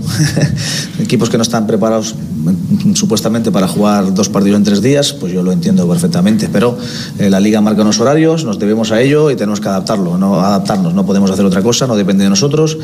Equipos 0.98 1.28
que 1.30 1.36
no 1.36 1.42
están 1.42 1.66
preparados 1.66 2.14
mm, 2.14 2.94
supuestamente 2.94 3.52
para 3.52 3.68
jugar 3.68 4.14
dos 4.14 4.28
partidos 4.28 4.58
en 4.58 4.64
tres 4.64 4.82
días, 4.82 5.12
pues 5.12 5.32
yo 5.32 5.42
lo 5.42 5.52
entiendo 5.52 5.88
perfectamente. 5.88 6.48
Pero 6.52 6.76
eh, 7.18 7.30
la 7.30 7.40
liga 7.40 7.60
marca 7.60 7.82
unos 7.82 8.00
horarios, 8.00 8.44
nos 8.44 8.58
debemos 8.58 8.90
a 8.90 9.00
ello 9.00 9.30
y 9.30 9.36
tenemos 9.36 9.60
que 9.60 9.68
adaptarlo, 9.68 10.18
no 10.18 10.40
adaptarnos. 10.40 10.94
No 10.94 11.04
podemos 11.04 11.30
hacer 11.30 11.44
otra 11.44 11.62
cosa, 11.62 11.86
no 11.86 11.94
depende 11.94 12.24
de 12.24 12.30
nosotros. 12.30 12.78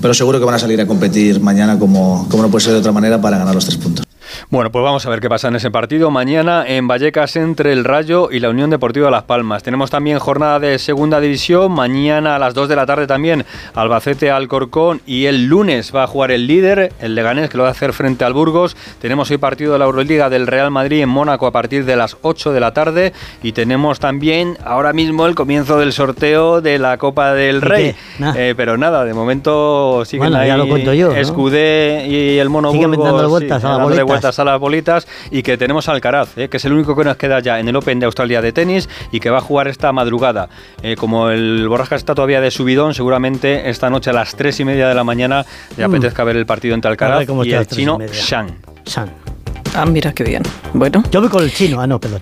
Pero 0.00 0.14
seguro 0.14 0.38
que 0.38 0.44
van 0.44 0.54
a 0.54 0.58
salir 0.58 0.80
a 0.80 0.86
competir 0.86 1.40
mañana 1.40 1.78
como, 1.78 2.26
como 2.30 2.42
no 2.42 2.50
puede 2.50 2.64
ser 2.64 2.72
de 2.72 2.80
otra 2.80 2.92
manera 2.92 3.20
para 3.20 3.38
ganar 3.38 3.54
los 3.54 3.64
tres 3.64 3.76
puntos. 3.76 4.05
Bueno, 4.48 4.70
pues 4.70 4.84
vamos 4.84 5.04
a 5.04 5.10
ver 5.10 5.18
qué 5.20 5.28
pasa 5.28 5.48
en 5.48 5.56
ese 5.56 5.72
partido. 5.72 6.12
Mañana 6.12 6.64
en 6.64 6.86
Vallecas 6.86 7.34
entre 7.34 7.72
el 7.72 7.82
Rayo 7.82 8.28
y 8.30 8.38
la 8.38 8.48
Unión 8.48 8.70
Deportiva 8.70 9.10
Las 9.10 9.24
Palmas. 9.24 9.64
Tenemos 9.64 9.90
también 9.90 10.20
jornada 10.20 10.60
de 10.60 10.78
segunda 10.78 11.18
división. 11.20 11.72
Mañana 11.72 12.36
a 12.36 12.38
las 12.38 12.54
2 12.54 12.68
de 12.68 12.76
la 12.76 12.86
tarde 12.86 13.08
también 13.08 13.44
Albacete 13.74 14.30
Alcorcón. 14.30 15.00
Y 15.04 15.26
el 15.26 15.46
lunes 15.46 15.92
va 15.92 16.04
a 16.04 16.06
jugar 16.06 16.30
el 16.30 16.46
líder, 16.46 16.92
el 17.00 17.16
Leganés, 17.16 17.50
que 17.50 17.56
lo 17.56 17.64
va 17.64 17.70
a 17.70 17.72
hacer 17.72 17.92
frente 17.92 18.24
al 18.24 18.34
Burgos. 18.34 18.76
Tenemos 19.00 19.28
hoy 19.32 19.38
partido 19.38 19.72
de 19.72 19.80
la 19.80 19.86
Euroliga 19.86 20.30
del 20.30 20.46
Real 20.46 20.70
Madrid 20.70 21.02
en 21.02 21.08
Mónaco 21.08 21.48
a 21.48 21.50
partir 21.50 21.84
de 21.84 21.96
las 21.96 22.16
8 22.22 22.52
de 22.52 22.60
la 22.60 22.72
tarde. 22.72 23.12
Y 23.42 23.50
tenemos 23.50 23.98
también 23.98 24.58
ahora 24.64 24.92
mismo 24.92 25.26
el 25.26 25.34
comienzo 25.34 25.76
del 25.76 25.92
sorteo 25.92 26.60
de 26.60 26.78
la 26.78 26.98
Copa 26.98 27.34
del 27.34 27.56
¿Y 27.56 27.60
Rey. 27.60 27.94
Eh, 28.36 28.54
pero 28.56 28.78
nada, 28.78 29.04
de 29.04 29.12
momento 29.12 30.04
siguen 30.04 30.28
Bueno, 30.28 30.36
ahí 30.38 30.48
ya 30.48 30.56
lo 30.56 30.68
cuento 30.68 30.94
yo, 30.94 31.08
¿no? 31.08 31.16
Escudé 31.16 32.06
y 32.08 32.38
el 32.38 32.48
Mono 32.48 32.70
Siguen 32.70 32.92
Burgos, 32.92 33.28
vueltas 33.28 33.64
a 33.64 33.68
dándole 33.70 33.96
bolitas. 33.96 34.06
vueltas 34.06 34.35
a 34.38 34.44
las 34.44 34.58
bolitas 34.60 35.06
y 35.30 35.42
que 35.42 35.56
tenemos 35.56 35.88
a 35.88 35.92
Alcaraz, 35.92 36.36
eh, 36.38 36.48
que 36.48 36.56
es 36.58 36.64
el 36.64 36.72
único 36.72 36.96
que 36.96 37.04
nos 37.04 37.16
queda 37.16 37.40
ya 37.40 37.58
en 37.60 37.68
el 37.68 37.76
Open 37.76 37.98
de 38.00 38.06
Australia 38.06 38.40
de 38.42 38.52
tenis 38.52 38.88
y 39.12 39.20
que 39.20 39.30
va 39.30 39.38
a 39.38 39.40
jugar 39.40 39.68
esta 39.68 39.92
madrugada. 39.92 40.48
Eh, 40.82 40.96
como 40.96 41.30
el 41.30 41.68
Borrasca 41.68 41.96
está 41.96 42.14
todavía 42.14 42.40
de 42.40 42.50
subidón, 42.50 42.94
seguramente 42.94 43.70
esta 43.70 43.90
noche 43.90 44.10
a 44.10 44.12
las 44.12 44.34
3 44.36 44.60
y 44.60 44.64
media 44.64 44.88
de 44.88 44.94
la 44.94 45.04
mañana 45.04 45.44
le 45.76 45.86
Mm. 45.86 45.90
apetezca 45.90 46.24
ver 46.24 46.36
el 46.36 46.46
partido 46.46 46.74
entre 46.74 46.90
Alcaraz 46.90 47.26
y 47.44 47.52
el 47.52 47.66
chino. 47.66 47.98
Shang. 48.12 48.50
San. 48.84 49.10
Ah, 49.74 49.84
mira 49.84 50.12
qué 50.12 50.24
bien. 50.24 50.42
Bueno, 50.72 51.02
Yo 51.10 51.20
voy 51.20 51.28
con 51.28 51.42
el 51.42 51.52
chino. 51.52 51.80
Ah, 51.80 51.86
no, 51.86 52.00
perdón. 52.00 52.20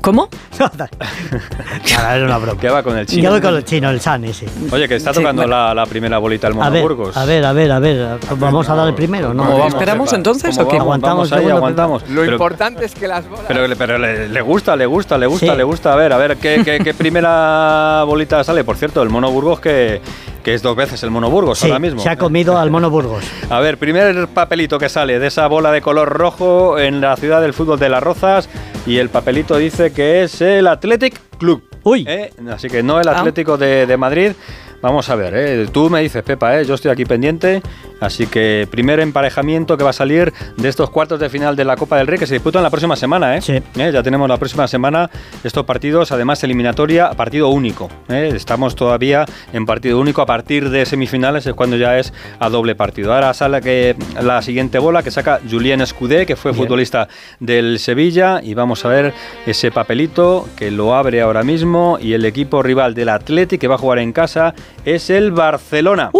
¿Cómo? 0.00 0.28
Nada, 0.58 0.88
era 2.16 2.24
una 2.26 2.38
broma. 2.38 2.60
¿Qué 2.60 2.68
va 2.68 2.82
con 2.82 2.96
el 2.98 3.06
Yo 3.06 3.14
chino? 3.14 3.30
voy 3.30 3.40
con 3.40 3.54
el 3.56 3.64
chino, 3.64 3.90
el 3.90 4.00
San 4.00 4.24
ese. 4.24 4.46
Oye, 4.70 4.88
que 4.88 4.96
está 4.96 5.12
Sí, 5.12 5.20
tocando 5.20 5.42
bueno. 5.42 5.56
la, 5.56 5.74
la 5.74 5.86
primera 5.86 6.18
bolita 6.18 6.46
el 6.48 6.54
A 6.54 6.56
Mono 6.56 6.70
ver, 6.70 6.82
Burgos. 6.82 7.16
a 7.16 7.24
ver, 7.24 7.44
a 7.44 7.52
ver, 7.52 7.70
a 7.72 7.78
ver. 7.78 8.18
Vamos 8.36 8.68
a 8.68 8.74
dar 8.74 8.88
el 8.88 8.94
primero, 8.94 9.32
¿no? 9.34 9.44
¿Cómo 9.44 9.58
vamos, 9.58 9.74
¿Esperamos 9.74 10.12
entonces 10.12 10.56
¿Cómo 10.56 10.68
o 10.68 10.70
qué? 10.70 10.76
vamos? 10.78 10.86
Aguantamos 10.88 11.30
Vamos 11.30 11.44
ahí, 11.44 11.50
aguantamos. 11.50 12.08
Lo 12.08 12.20
Pero- 12.22 12.32
importante 12.32 12.84
es 12.84 12.94
que 12.94 13.08
las 13.08 13.28
bolas. 13.28 13.44
Pero, 13.48 13.66
pero 13.76 13.98
le, 13.98 14.28
le 14.28 14.40
gusta, 14.40 14.74
le 14.76 14.86
gusta, 14.86 15.16
le 15.18 15.26
gusta, 15.26 15.52
Sí. 15.52 15.56
le 15.56 15.62
gusta. 15.64 15.92
A 15.92 15.96
ver, 15.96 16.12
a 16.12 16.16
ver, 16.16 16.36
¿qué, 16.36 16.62
qué, 16.64 16.80
qué 16.82 16.94
primera 16.94 18.02
bolita 18.04 18.42
sale? 18.44 18.64
Por 18.64 18.76
cierto, 18.76 19.02
el 19.02 19.08
Mono 19.10 19.30
Burgos 19.30 19.60
que, 19.60 20.00
que 20.48 20.54
es 20.54 20.62
dos 20.62 20.74
veces 20.74 21.02
el 21.02 21.10
Mono 21.10 21.28
Burgos 21.28 21.58
Sí, 21.58 21.66
ahora 21.66 21.78
mismo. 21.78 22.00
se 22.00 22.08
ha 22.08 22.16
comido 22.16 22.56
al 22.56 22.70
mono 22.70 22.88
Burgos. 22.88 23.22
A 23.50 23.60
ver, 23.60 23.76
primer 23.76 24.28
papelito 24.28 24.78
que 24.78 24.88
sale 24.88 25.18
de 25.18 25.26
esa 25.26 25.46
bola 25.46 25.70
de 25.72 25.82
color 25.82 26.08
rojo 26.08 26.78
en 26.78 27.02
la 27.02 27.16
ciudad 27.16 27.42
del 27.42 27.52
fútbol 27.52 27.78
de 27.78 27.90
Las 27.90 28.02
Rozas 28.02 28.48
y 28.86 28.96
el 28.96 29.10
papelito 29.10 29.58
dice 29.58 29.92
que 29.92 30.22
es 30.22 30.40
el 30.40 30.66
Athletic 30.66 31.20
Club. 31.38 31.62
Uy. 31.82 32.06
¿Eh? 32.08 32.30
Así 32.50 32.68
que 32.68 32.82
no 32.82 32.98
el 32.98 33.08
Ah. 33.08 33.18
Atlético 33.18 33.58
de, 33.58 33.84
de 33.84 33.96
Madrid. 33.98 34.32
Vamos 34.80 35.08
a 35.10 35.16
ver, 35.16 35.34
¿eh? 35.36 35.66
tú 35.72 35.90
me 35.90 36.00
dices, 36.00 36.22
Pepa, 36.22 36.60
¿eh? 36.60 36.64
yo 36.64 36.74
estoy 36.74 36.90
aquí 36.90 37.04
pendiente. 37.04 37.62
Así 38.00 38.26
que 38.26 38.68
primer 38.70 39.00
emparejamiento 39.00 39.76
que 39.76 39.84
va 39.84 39.90
a 39.90 39.94
salir 39.94 40.32
de 40.56 40.68
estos 40.68 40.90
cuartos 40.90 41.18
de 41.18 41.28
final 41.28 41.56
de 41.56 41.64
la 41.64 41.76
Copa 41.76 41.96
del 41.96 42.06
Rey 42.06 42.18
que 42.18 42.26
se 42.26 42.34
disputan 42.34 42.62
la 42.62 42.70
próxima 42.70 42.96
semana. 42.96 43.36
¿eh? 43.36 43.40
¿Eh? 43.48 43.90
Ya 43.92 44.02
tenemos 44.02 44.28
la 44.28 44.36
próxima 44.36 44.68
semana 44.68 45.10
estos 45.42 45.64
partidos, 45.64 46.12
además 46.12 46.42
eliminatoria, 46.44 47.10
partido 47.10 47.48
único. 47.48 47.88
¿eh? 48.08 48.30
Estamos 48.34 48.76
todavía 48.76 49.24
en 49.52 49.66
partido 49.66 49.98
único. 49.98 50.22
A 50.22 50.26
partir 50.26 50.70
de 50.70 50.86
semifinales 50.86 51.46
es 51.46 51.54
cuando 51.54 51.76
ya 51.76 51.98
es 51.98 52.12
a 52.38 52.48
doble 52.48 52.76
partido. 52.76 53.12
Ahora 53.12 53.34
sale 53.34 53.60
que 53.60 53.96
la 54.20 54.42
siguiente 54.42 54.78
bola 54.78 55.02
que 55.02 55.10
saca 55.10 55.40
Julien 55.48 55.80
Escudé, 55.80 56.24
que 56.24 56.36
fue 56.36 56.54
futbolista 56.54 57.08
del 57.40 57.80
Sevilla. 57.80 58.40
Y 58.42 58.54
vamos 58.54 58.84
a 58.84 58.88
ver 58.88 59.12
ese 59.44 59.72
papelito 59.72 60.48
que 60.56 60.70
lo 60.70 60.94
abre 60.94 61.20
ahora 61.20 61.42
mismo. 61.42 61.98
Y 62.00 62.12
el 62.12 62.24
equipo 62.24 62.62
rival 62.62 62.94
del 62.94 63.08
Athletic 63.08 63.60
que 63.60 63.66
va 63.66 63.74
a 63.74 63.78
jugar 63.78 63.98
en 63.98 64.12
casa 64.12 64.54
es 64.84 65.10
el 65.10 65.32
Barcelona. 65.32 66.10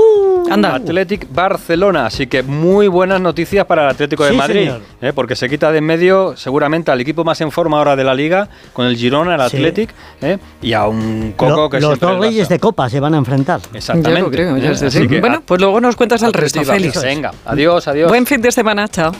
anda. 0.50 0.75
Athletic 0.76 1.26
Barcelona. 1.33 2.07
Así 2.07 2.26
que 2.26 2.43
muy 2.43 2.88
buenas 2.88 3.21
noticias 3.21 3.67
para 3.67 3.85
el 3.85 3.90
Atlético 3.90 4.25
de 4.25 4.31
Sí, 4.31 4.37
Madrid. 4.37 4.61
señor. 4.61 4.81
¿eh? 5.02 5.12
porque 5.14 5.37
se 5.37 5.49
quita 5.49 5.71
de 5.73 5.78
en 5.78 5.85
medio 5.85 6.37
seguramente 6.37 6.90
al 6.90 7.00
equipo 7.00 7.23
más 7.25 7.40
en 7.40 7.50
forma 7.52 7.78
ahora 7.78 7.95
de 7.97 8.05
la 8.05 8.14
liga, 8.14 8.49
con 8.73 8.87
el 8.87 8.97
Girona, 8.97 9.35
el 9.35 9.40
Sí. 9.50 9.57
Athletic, 9.57 9.90
¿eh? 10.23 10.38
y 10.62 10.73
a 10.73 10.87
un 10.87 11.35
Coco 11.37 11.57
Lo- 11.62 11.71
que 11.71 11.81
los 11.81 11.99
dos 12.00 12.12
es 12.14 12.19
reyes 12.21 12.49
de 12.49 12.59
copa 12.59 12.88
se 12.88 12.99
van 12.99 13.14
a 13.14 13.19
enfrentar. 13.19 13.61
Exactamente. 13.75 14.21
Lo 14.23 14.31
creo, 14.31 14.57
¿eh? 14.57 14.75
sé, 14.76 14.87
Así 14.87 15.00
sí. 15.00 15.09
que 15.09 15.21
Bueno, 15.21 15.43
pues 15.45 15.61
luego 15.61 15.81
nos 15.81 15.95
cuentas 15.97 16.23
el 16.23 16.33
resto, 16.33 16.64
Félix. 16.64 17.02
Venga, 17.02 17.33
adiós, 17.45 17.87
adiós. 17.88 18.09
Buen 18.09 18.26
fin 18.26 18.40
de 18.40 18.50
semana, 18.50 18.88
chao. 18.88 19.12